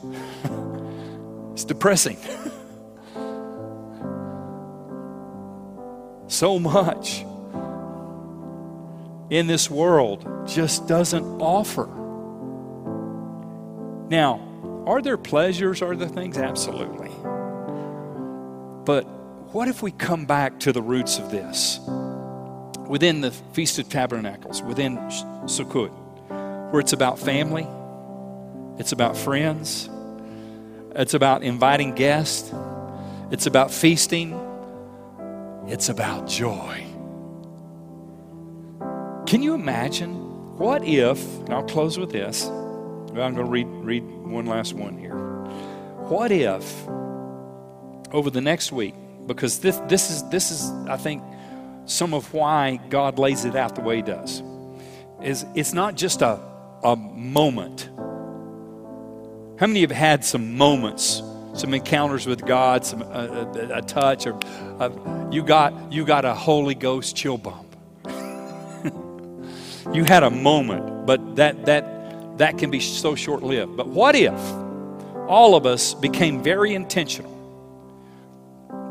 it's 1.53 1.63
depressing. 1.63 2.17
so 6.27 6.59
much 6.59 7.23
in 9.29 9.47
this 9.47 9.69
world 9.69 10.47
just 10.47 10.87
doesn't 10.87 11.41
offer. 11.41 11.87
Now, 14.09 14.41
are 14.85 15.01
there 15.01 15.17
pleasures? 15.17 15.81
Are 15.81 15.95
there 15.95 16.07
things? 16.07 16.37
Absolutely. 16.37 17.09
But 18.85 19.07
what 19.55 19.69
if 19.69 19.81
we 19.81 19.89
come 19.89 20.25
back 20.25 20.59
to 20.59 20.73
the 20.73 20.81
roots 20.81 21.17
of 21.17 21.31
this? 21.31 21.79
Within 22.89 23.21
the 23.21 23.31
Feast 23.53 23.79
of 23.79 23.87
Tabernacles, 23.87 24.61
within 24.61 24.97
Sukkot, 25.45 25.91
where 26.73 26.81
it's 26.81 26.91
about 26.91 27.17
family, 27.17 27.65
it's 28.77 28.91
about 28.91 29.15
friends, 29.15 29.89
it's 30.93 31.13
about 31.13 31.41
inviting 31.41 31.95
guests, 31.95 32.53
it's 33.31 33.45
about 33.45 33.71
feasting, 33.71 34.33
it's 35.69 35.87
about 35.87 36.27
joy. 36.27 36.83
Can 39.25 39.41
you 39.41 39.53
imagine 39.53 40.57
what 40.57 40.83
if, 40.83 41.25
and 41.39 41.53
I'll 41.53 41.63
close 41.63 41.97
with 41.97 42.11
this 42.11 42.43
I'm 42.43 43.13
going 43.13 43.35
to 43.35 43.45
read, 43.45 43.67
read 43.67 44.03
one 44.03 44.47
last 44.47 44.73
one 44.73 44.97
here. 44.97 45.15
What 45.15 46.33
if, 46.33 46.85
over 48.13 48.29
the 48.29 48.41
next 48.41 48.73
week, 48.73 48.93
because 49.27 49.59
this, 49.59 49.77
this, 49.87 50.09
is, 50.09 50.23
this 50.29 50.51
is, 50.51 50.69
I 50.87 50.97
think, 50.97 51.23
some 51.85 52.13
of 52.13 52.33
why 52.33 52.79
God 52.89 53.19
lays 53.19 53.45
it 53.45 53.55
out 53.55 53.75
the 53.75 53.81
way 53.81 53.97
He 53.97 54.01
does. 54.01 54.41
Is 55.21 55.45
it's 55.55 55.73
not 55.73 55.95
just 55.95 56.21
a, 56.21 56.39
a 56.83 56.95
moment. 56.95 57.89
How 59.59 59.67
many 59.67 59.81
have 59.81 59.91
had 59.91 60.25
some 60.25 60.57
moments, 60.57 61.21
some 61.53 61.73
encounters 61.73 62.27
with 62.27 62.45
God, 62.45 62.85
some 62.85 63.01
a, 63.01 63.05
a, 63.05 63.77
a 63.77 63.81
touch, 63.81 64.27
or 64.27 64.37
you 65.31 65.43
got 65.43 65.91
you 65.91 66.05
got 66.05 66.25
a 66.25 66.33
Holy 66.33 66.75
Ghost 66.75 67.15
chill 67.15 67.37
bump? 67.37 67.75
you 69.93 70.03
had 70.03 70.23
a 70.23 70.29
moment, 70.29 71.05
but 71.05 71.37
that 71.37 71.65
that 71.65 72.37
that 72.37 72.57
can 72.57 72.69
be 72.69 72.79
so 72.79 73.15
short 73.15 73.41
lived. 73.41 73.77
But 73.77 73.87
what 73.87 74.15
if 74.15 74.37
all 75.27 75.55
of 75.55 75.65
us 75.65 75.93
became 75.93 76.43
very 76.43 76.75
intentional 76.75 77.34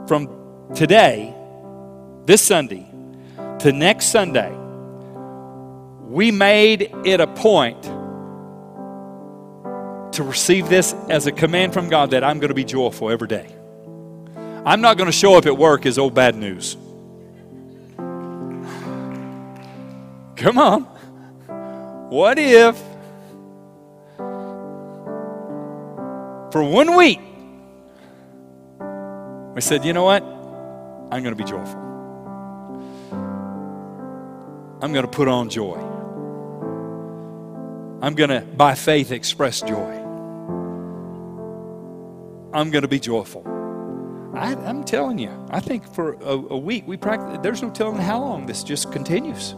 from 0.07 0.29
today, 0.75 1.35
this 2.27 2.43
Sunday, 2.43 2.87
to 3.61 3.73
next 3.73 4.07
Sunday? 4.07 4.53
We 6.09 6.31
made 6.31 6.93
it 7.05 7.21
a 7.21 7.27
point 7.27 7.83
to 10.15 10.23
receive 10.23 10.69
this 10.69 10.95
as 11.09 11.27
a 11.27 11.33
command 11.33 11.73
from 11.75 11.89
God 11.89 12.11
that 12.11 12.23
I'm 12.23 12.39
going 12.39 12.49
to 12.49 12.55
be 12.55 12.65
joyful 12.65 13.11
every 13.11 13.29
day. 13.29 13.49
I'm 14.65 14.81
not 14.81 14.97
going 14.97 15.07
to 15.07 15.13
show 15.13 15.37
up 15.37 15.47
at 15.47 15.59
work 15.59 15.87
as 15.87 15.99
old 15.99 16.15
bad 16.15 16.37
news. 16.37 16.77
Come 20.37 20.59
on. 20.59 20.83
What 22.11 22.39
if 22.39 22.77
for 26.53 26.63
one 26.63 26.97
week 26.97 27.21
we 29.55 29.61
said, 29.61 29.85
you 29.85 29.93
know 29.93 30.05
what? 30.05 30.23
I'm 30.23 31.23
going 31.23 31.37
to 31.37 31.37
be 31.37 31.45
joyful. 31.45 31.81
I'm 34.83 34.93
going 34.93 35.05
to 35.05 35.11
put 35.11 35.29
on 35.29 35.49
joy. 35.49 35.77
I'm 38.03 38.15
going 38.15 38.31
to, 38.31 38.41
by 38.41 38.75
faith, 38.75 39.13
express 39.13 39.61
joy. 39.61 39.93
I'm 42.53 42.71
going 42.71 42.83
to 42.83 42.89
be 42.89 42.99
joyful. 43.01 43.43
I, 44.35 44.53
am 44.69 44.85
telling 44.85 45.19
you, 45.19 45.31
I 45.51 45.61
think 45.61 45.87
for 45.95 46.15
a, 46.15 46.33
a 46.33 46.59
week 46.59 46.87
we 46.87 46.97
practice. 46.97 47.39
There's 47.43 47.63
no 47.63 47.71
telling 47.71 48.01
how 48.01 48.21
long 48.21 48.47
this 48.47 48.65
just 48.65 48.91
continues. 48.93 49.55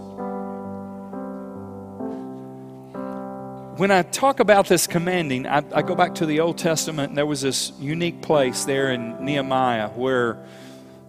When 3.77 3.91
I 3.91 4.01
talk 4.01 4.41
about 4.41 4.69
this 4.69 4.87
commanding, 4.87 5.47
I, 5.47 5.59
I 5.59 5.83
go 5.83 5.95
back 5.95 6.15
to 6.15 6.25
the 6.25 6.41
Old 6.41 6.57
Testament, 6.57 7.11
and 7.11 7.19
there 7.19 7.27
was 7.27 7.43
this 7.43 7.75
unique 7.79 8.23
place 8.23 8.65
there 8.65 8.91
in 8.91 9.23
Nehemiah 9.23 9.91
where 9.91 10.47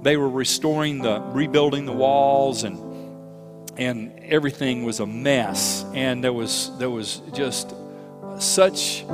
they 0.01 0.17
were 0.17 0.29
restoring 0.29 1.01
the, 1.01 1.21
rebuilding 1.21 1.85
the 1.85 1.93
walls, 1.93 2.65
and 2.65 2.77
and 3.77 4.19
everything 4.19 4.83
was 4.83 4.99
a 4.99 5.05
mess, 5.05 5.85
and 5.93 6.21
there 6.21 6.33
was 6.33 6.77
there 6.77 6.89
was 6.89 7.21
just 7.31 7.73
such 8.37 9.07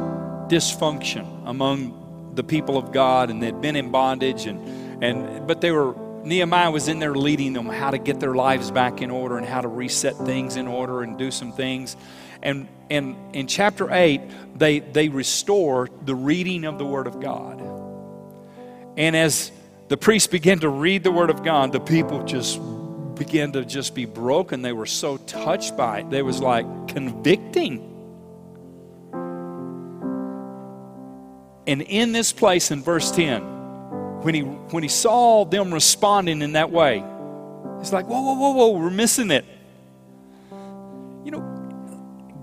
dysfunction 0.47 1.43
among 1.45 2.31
the 2.33 2.43
people 2.43 2.75
of 2.75 2.91
God, 2.91 3.29
and 3.29 3.39
they'd 3.39 3.61
been 3.61 3.75
in 3.75 3.91
bondage, 3.91 4.47
and 4.47 5.03
and 5.03 5.45
but 5.45 5.61
they 5.61 5.71
were 5.71 5.93
Nehemiah 6.23 6.71
was 6.71 6.87
in 6.87 6.97
there 6.97 7.13
leading 7.13 7.53
them 7.53 7.67
how 7.67 7.91
to 7.91 7.99
get 7.99 8.19
their 8.19 8.33
lives 8.33 8.71
back 8.71 8.99
in 9.03 9.11
order 9.11 9.37
and 9.37 9.45
how 9.45 9.61
to 9.61 9.67
reset 9.67 10.15
things 10.25 10.55
in 10.55 10.67
order 10.67 11.03
and 11.03 11.19
do 11.19 11.29
some 11.29 11.51
things. 11.51 11.95
And 12.43 12.67
and 12.91 13.15
in 13.33 13.47
chapter 13.47 13.91
eight, 13.91 14.21
they 14.55 14.79
they 14.79 15.09
restore 15.09 15.89
the 16.05 16.13
reading 16.13 16.65
of 16.65 16.77
the 16.77 16.85
Word 16.85 17.07
of 17.07 17.19
God. 17.19 17.59
And 18.95 19.15
as 19.15 19.51
the 19.87 19.97
priests 19.97 20.27
began 20.27 20.59
to 20.59 20.69
read 20.69 21.03
the 21.03 21.11
Word 21.11 21.31
of 21.31 21.43
God, 21.43 21.71
the 21.71 21.79
people 21.79 22.23
just 22.23 22.61
began 23.15 23.53
to 23.53 23.65
just 23.65 23.95
be 23.95 24.05
broken. 24.05 24.61
They 24.61 24.73
were 24.73 24.85
so 24.85 25.17
touched 25.17 25.75
by 25.75 26.01
it. 26.01 26.11
They 26.11 26.21
was 26.21 26.39
like 26.39 26.67
convicting 26.87 27.93
And 31.65 31.81
in 31.81 32.11
this 32.11 32.33
place 32.33 32.71
in 32.71 32.81
verse 32.81 33.11
10, 33.11 33.41
when 34.21 34.35
he, 34.35 34.41
when 34.41 34.83
he 34.83 34.89
saw 34.89 35.45
them 35.45 35.73
responding 35.73 36.41
in 36.41 36.53
that 36.53 36.71
way, 36.71 37.03
he's 37.79 37.93
like, 37.93 38.05
whoa, 38.07 38.21
whoa, 38.21 38.33
whoa, 38.33 38.51
whoa, 38.51 38.69
we're 38.71 38.89
missing 38.89 39.31
it. 39.31 39.45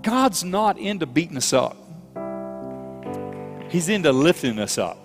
God's 0.01 0.43
not 0.43 0.77
into 0.77 1.05
beating 1.05 1.37
us 1.37 1.53
up, 1.53 1.77
He's 3.69 3.89
into 3.89 4.11
lifting 4.11 4.59
us 4.59 4.77
up. 4.77 4.97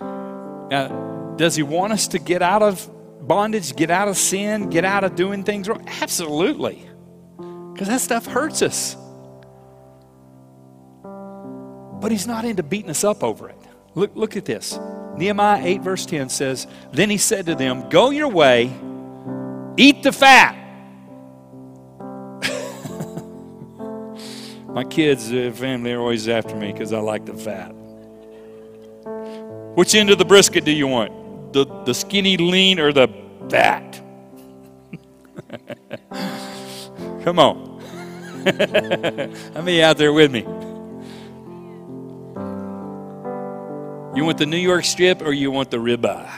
Now, 0.00 1.34
does 1.36 1.54
He 1.54 1.62
want 1.62 1.92
us 1.92 2.08
to 2.08 2.18
get 2.18 2.42
out 2.42 2.62
of 2.62 2.88
bondage, 3.26 3.76
get 3.76 3.90
out 3.90 4.08
of 4.08 4.16
sin, 4.16 4.70
get 4.70 4.84
out 4.84 5.04
of 5.04 5.14
doing 5.14 5.44
things 5.44 5.68
wrong? 5.68 5.86
Absolutely. 6.00 6.88
Because 7.72 7.88
that 7.88 8.00
stuff 8.00 8.26
hurts 8.26 8.62
us 8.62 8.96
but 12.02 12.10
he's 12.10 12.26
not 12.26 12.44
into 12.44 12.64
beating 12.64 12.90
us 12.90 13.04
up 13.04 13.22
over 13.22 13.48
it. 13.48 13.56
Look, 13.94 14.10
look 14.16 14.36
at 14.36 14.44
this. 14.44 14.76
Nehemiah 15.16 15.62
8, 15.64 15.82
verse 15.82 16.04
10 16.04 16.28
says, 16.30 16.66
Then 16.92 17.08
he 17.08 17.16
said 17.16 17.46
to 17.46 17.54
them, 17.54 17.88
Go 17.90 18.10
your 18.10 18.26
way, 18.26 18.72
eat 19.76 20.02
the 20.02 20.10
fat. 20.10 20.58
My 24.74 24.84
kids, 24.84 25.30
uh, 25.30 25.52
family 25.54 25.92
are 25.92 26.00
always 26.00 26.28
after 26.28 26.56
me 26.56 26.72
because 26.72 26.92
I 26.94 26.98
like 26.98 27.26
the 27.26 27.34
fat. 27.34 27.72
Which 29.74 29.94
end 29.94 30.08
of 30.10 30.18
the 30.18 30.24
brisket 30.24 30.64
do 30.64 30.72
you 30.72 30.86
want? 30.86 31.52
The, 31.52 31.66
the 31.84 31.92
skinny 31.92 32.38
lean 32.38 32.80
or 32.80 32.92
the 32.92 33.08
fat? 33.50 34.00
Come 37.22 37.38
on. 37.38 37.80
How 39.54 39.62
many 39.62 39.82
out 39.82 39.98
there 39.98 40.12
with 40.12 40.32
me? 40.32 40.40
You 44.14 44.24
want 44.24 44.38
the 44.38 44.46
New 44.46 44.56
York 44.56 44.84
strip 44.84 45.22
or 45.22 45.32
you 45.32 45.50
want 45.50 45.70
the 45.70 45.76
ribeye? 45.76 46.30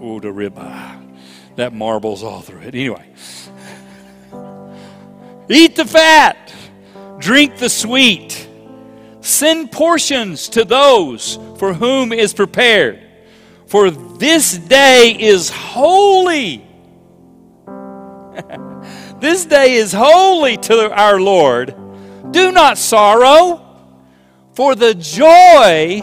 Oh, 0.00 0.20
the 0.20 0.28
ribeye. 0.28 1.16
That 1.56 1.72
marbles 1.72 2.22
all 2.22 2.40
through 2.40 2.62
it. 2.62 2.74
Anyway. 2.74 3.08
Eat 5.48 5.76
the 5.76 5.84
fat, 5.84 6.52
drink 7.24 7.56
the 7.56 7.70
sweet, 7.70 8.46
send 9.22 9.72
portions 9.72 10.50
to 10.50 10.62
those 10.62 11.38
for 11.58 11.72
whom 11.72 12.12
is 12.12 12.34
prepared. 12.34 13.00
For 13.66 13.90
this 13.90 14.58
day 14.58 15.16
is 15.18 15.48
holy. 15.48 16.66
this 19.20 19.46
day 19.46 19.72
is 19.72 19.90
holy 19.90 20.58
to 20.58 20.92
our 20.92 21.18
Lord. 21.18 21.74
Do 22.30 22.52
not 22.52 22.76
sorrow, 22.76 23.62
for 24.52 24.74
the 24.74 24.94
joy 24.94 26.02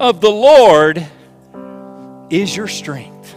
of 0.00 0.20
the 0.20 0.30
Lord 0.30 1.06
is 2.30 2.56
your 2.56 2.66
strength. 2.66 3.36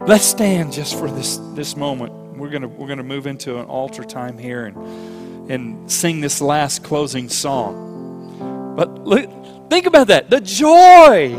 Let's 0.00 0.24
stand 0.24 0.72
just 0.72 0.98
for 0.98 1.10
this, 1.10 1.36
this 1.54 1.76
moment. 1.76 2.19
We're 2.40 2.48
gonna 2.48 2.68
we're 2.68 2.88
gonna 2.88 3.02
move 3.02 3.26
into 3.26 3.58
an 3.58 3.66
altar 3.66 4.02
time 4.02 4.38
here 4.38 4.64
and 4.64 5.50
and 5.50 5.92
sing 5.92 6.22
this 6.22 6.40
last 6.40 6.82
closing 6.82 7.28
song. 7.28 8.74
But 8.76 9.04
look, 9.04 9.68
think 9.68 9.84
about 9.84 10.06
that. 10.06 10.30
The 10.30 10.40
joy. 10.40 11.36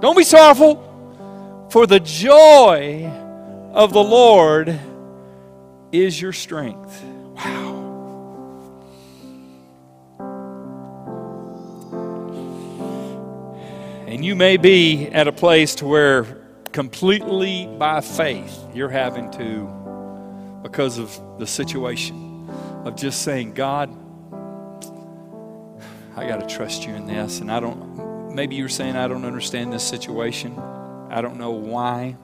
Don't 0.00 0.16
be 0.16 0.24
sorrowful, 0.24 1.68
for 1.70 1.86
the 1.86 2.00
joy 2.00 3.06
of 3.72 3.92
the 3.92 4.02
Lord 4.02 4.76
is 5.92 6.20
your 6.20 6.32
strength. 6.32 7.00
Wow. 7.36 7.76
And 14.08 14.24
you 14.24 14.34
may 14.34 14.56
be 14.56 15.06
at 15.08 15.28
a 15.28 15.32
place 15.32 15.76
to 15.76 15.86
where 15.86 16.24
completely 16.72 17.66
by 17.78 18.00
faith 18.00 18.58
you're 18.74 18.88
having 18.88 19.30
to, 19.32 19.79
because 20.62 20.98
of 20.98 21.38
the 21.38 21.46
situation, 21.46 22.48
of 22.84 22.96
just 22.96 23.22
saying, 23.22 23.54
God, 23.54 23.90
I 26.16 26.26
got 26.26 26.40
to 26.40 26.46
trust 26.46 26.86
you 26.86 26.94
in 26.94 27.06
this. 27.06 27.40
And 27.40 27.50
I 27.50 27.60
don't, 27.60 28.34
maybe 28.34 28.56
you're 28.56 28.68
saying, 28.68 28.96
I 28.96 29.08
don't 29.08 29.24
understand 29.24 29.72
this 29.72 29.86
situation. 29.86 30.58
I 31.10 31.22
don't 31.22 31.38
know 31.38 31.52
why. 31.52 32.16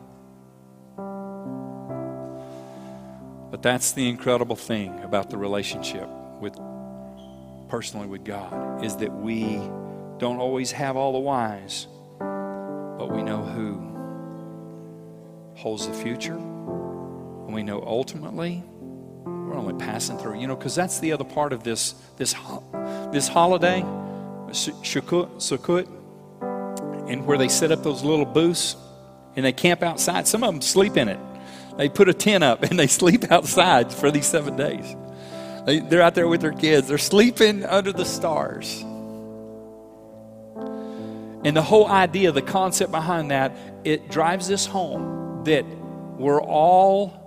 But 3.50 3.62
that's 3.62 3.92
the 3.92 4.08
incredible 4.08 4.56
thing 4.56 5.00
about 5.02 5.30
the 5.30 5.38
relationship 5.38 6.08
with 6.40 6.58
personally 7.68 8.06
with 8.06 8.24
God 8.24 8.84
is 8.84 8.96
that 8.96 9.12
we 9.12 9.56
don't 10.18 10.38
always 10.38 10.72
have 10.72 10.96
all 10.96 11.12
the 11.12 11.18
whys, 11.18 11.86
but 12.18 13.10
we 13.10 13.22
know 13.22 13.42
who 13.42 13.94
holds 15.54 15.86
the 15.86 15.94
future. 15.94 16.38
And 17.46 17.54
we 17.54 17.62
know 17.62 17.82
ultimately 17.86 18.62
we're 19.24 19.56
only 19.56 19.74
passing 19.74 20.18
through. 20.18 20.40
You 20.40 20.48
know, 20.48 20.56
because 20.56 20.74
that's 20.74 20.98
the 20.98 21.12
other 21.12 21.24
part 21.24 21.52
of 21.52 21.62
this 21.62 21.94
this 22.16 22.34
this 23.12 23.28
holiday, 23.28 23.82
Sukkot. 24.50 25.88
And 27.08 27.24
where 27.24 27.38
they 27.38 27.48
set 27.48 27.70
up 27.70 27.84
those 27.84 28.02
little 28.02 28.24
booths 28.24 28.76
and 29.36 29.44
they 29.44 29.52
camp 29.52 29.82
outside. 29.82 30.26
Some 30.26 30.42
of 30.42 30.52
them 30.52 30.60
sleep 30.60 30.96
in 30.96 31.08
it. 31.08 31.20
They 31.76 31.88
put 31.88 32.08
a 32.08 32.14
tent 32.14 32.42
up 32.42 32.64
and 32.64 32.78
they 32.78 32.86
sleep 33.00 33.30
outside 33.30 33.92
for 33.92 34.10
these 34.10 34.26
seven 34.26 34.56
days. 34.56 34.96
They, 35.66 35.80
they're 35.80 36.02
out 36.02 36.14
there 36.14 36.26
with 36.26 36.40
their 36.40 36.52
kids. 36.52 36.88
They're 36.88 36.98
sleeping 36.98 37.64
under 37.64 37.92
the 37.92 38.04
stars. 38.04 38.82
And 41.44 41.56
the 41.56 41.62
whole 41.62 41.86
idea, 41.86 42.32
the 42.32 42.42
concept 42.42 42.90
behind 42.90 43.30
that, 43.30 43.56
it 43.84 44.10
drives 44.10 44.48
this 44.48 44.66
home 44.66 45.44
that 45.44 45.64
we're 46.18 46.42
all 46.42 47.25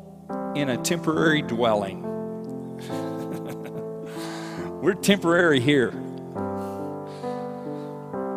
in 0.55 0.69
a 0.69 0.77
temporary 0.77 1.41
dwelling. 1.41 2.01
we're 4.81 4.93
temporary 4.93 5.59
here. 5.59 5.91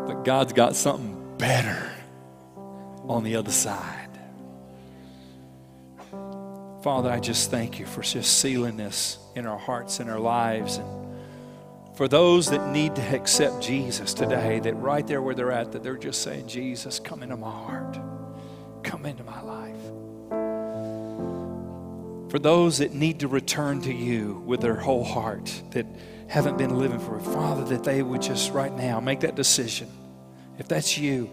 But 0.07 0.25
God's 0.25 0.53
got 0.53 0.77
something 0.77 1.37
better 1.39 1.91
on 3.09 3.25
the 3.25 3.37
other 3.37 3.53
side. 3.53 4.09
Father, 6.83 7.11
I 7.11 7.21
just 7.21 7.51
thank 7.51 7.79
you 7.79 7.87
for 7.87 8.03
just 8.03 8.39
sealing 8.39 8.77
this 8.77 9.19
in 9.37 9.47
our 9.47 9.59
hearts 9.59 10.01
and 10.01 10.11
our 10.11 10.19
lives. 10.19 10.79
And 10.79 11.07
for 11.95 12.09
those 12.09 12.51
that 12.51 12.73
need 12.73 12.97
to 12.97 13.15
accept 13.15 13.63
Jesus 13.63 14.15
today, 14.15 14.59
that 14.61 14.75
right 14.75 15.07
there 15.07 15.23
where 15.23 15.35
they're 15.35 15.53
at, 15.53 15.71
that 15.73 15.85
they're 15.85 15.97
just 15.97 16.23
saying, 16.23 16.49
Jesus, 16.49 16.99
come 16.99 17.23
into 17.23 17.37
my 17.37 17.51
heart, 17.51 17.99
come 18.83 19.07
into 19.07 19.23
my 19.23 19.41
life. 19.43 19.52
For 22.33 22.39
those 22.39 22.79
that 22.79 22.95
need 22.95 23.21
to 23.21 23.29
return 23.29 23.83
to 23.83 23.93
you 23.93 24.43
with 24.47 24.63
their 24.63 24.77
whole 24.77 25.05
heart, 25.05 25.63
that 25.73 25.85
haven't 26.29 26.57
been 26.57 26.79
living 26.79 26.99
for 26.99 27.19
it, 27.19 27.25
Father, 27.25 27.63
that 27.67 27.85
they 27.85 28.03
would 28.03 28.23
just 28.23 28.53
right 28.53 28.75
now 28.75 29.01
make 29.01 29.21
that 29.21 29.35
decision. 29.35 29.87
If 30.59 30.67
that's 30.67 30.97
you, 30.97 31.29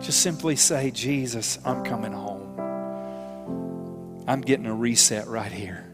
just 0.00 0.20
simply 0.20 0.56
say, 0.56 0.90
Jesus, 0.90 1.58
I'm 1.64 1.82
coming 1.82 2.12
home. 2.12 2.60
I'm 4.28 4.42
getting 4.42 4.66
a 4.66 4.74
reset 4.74 5.26
right 5.26 5.50
here. 5.50 5.90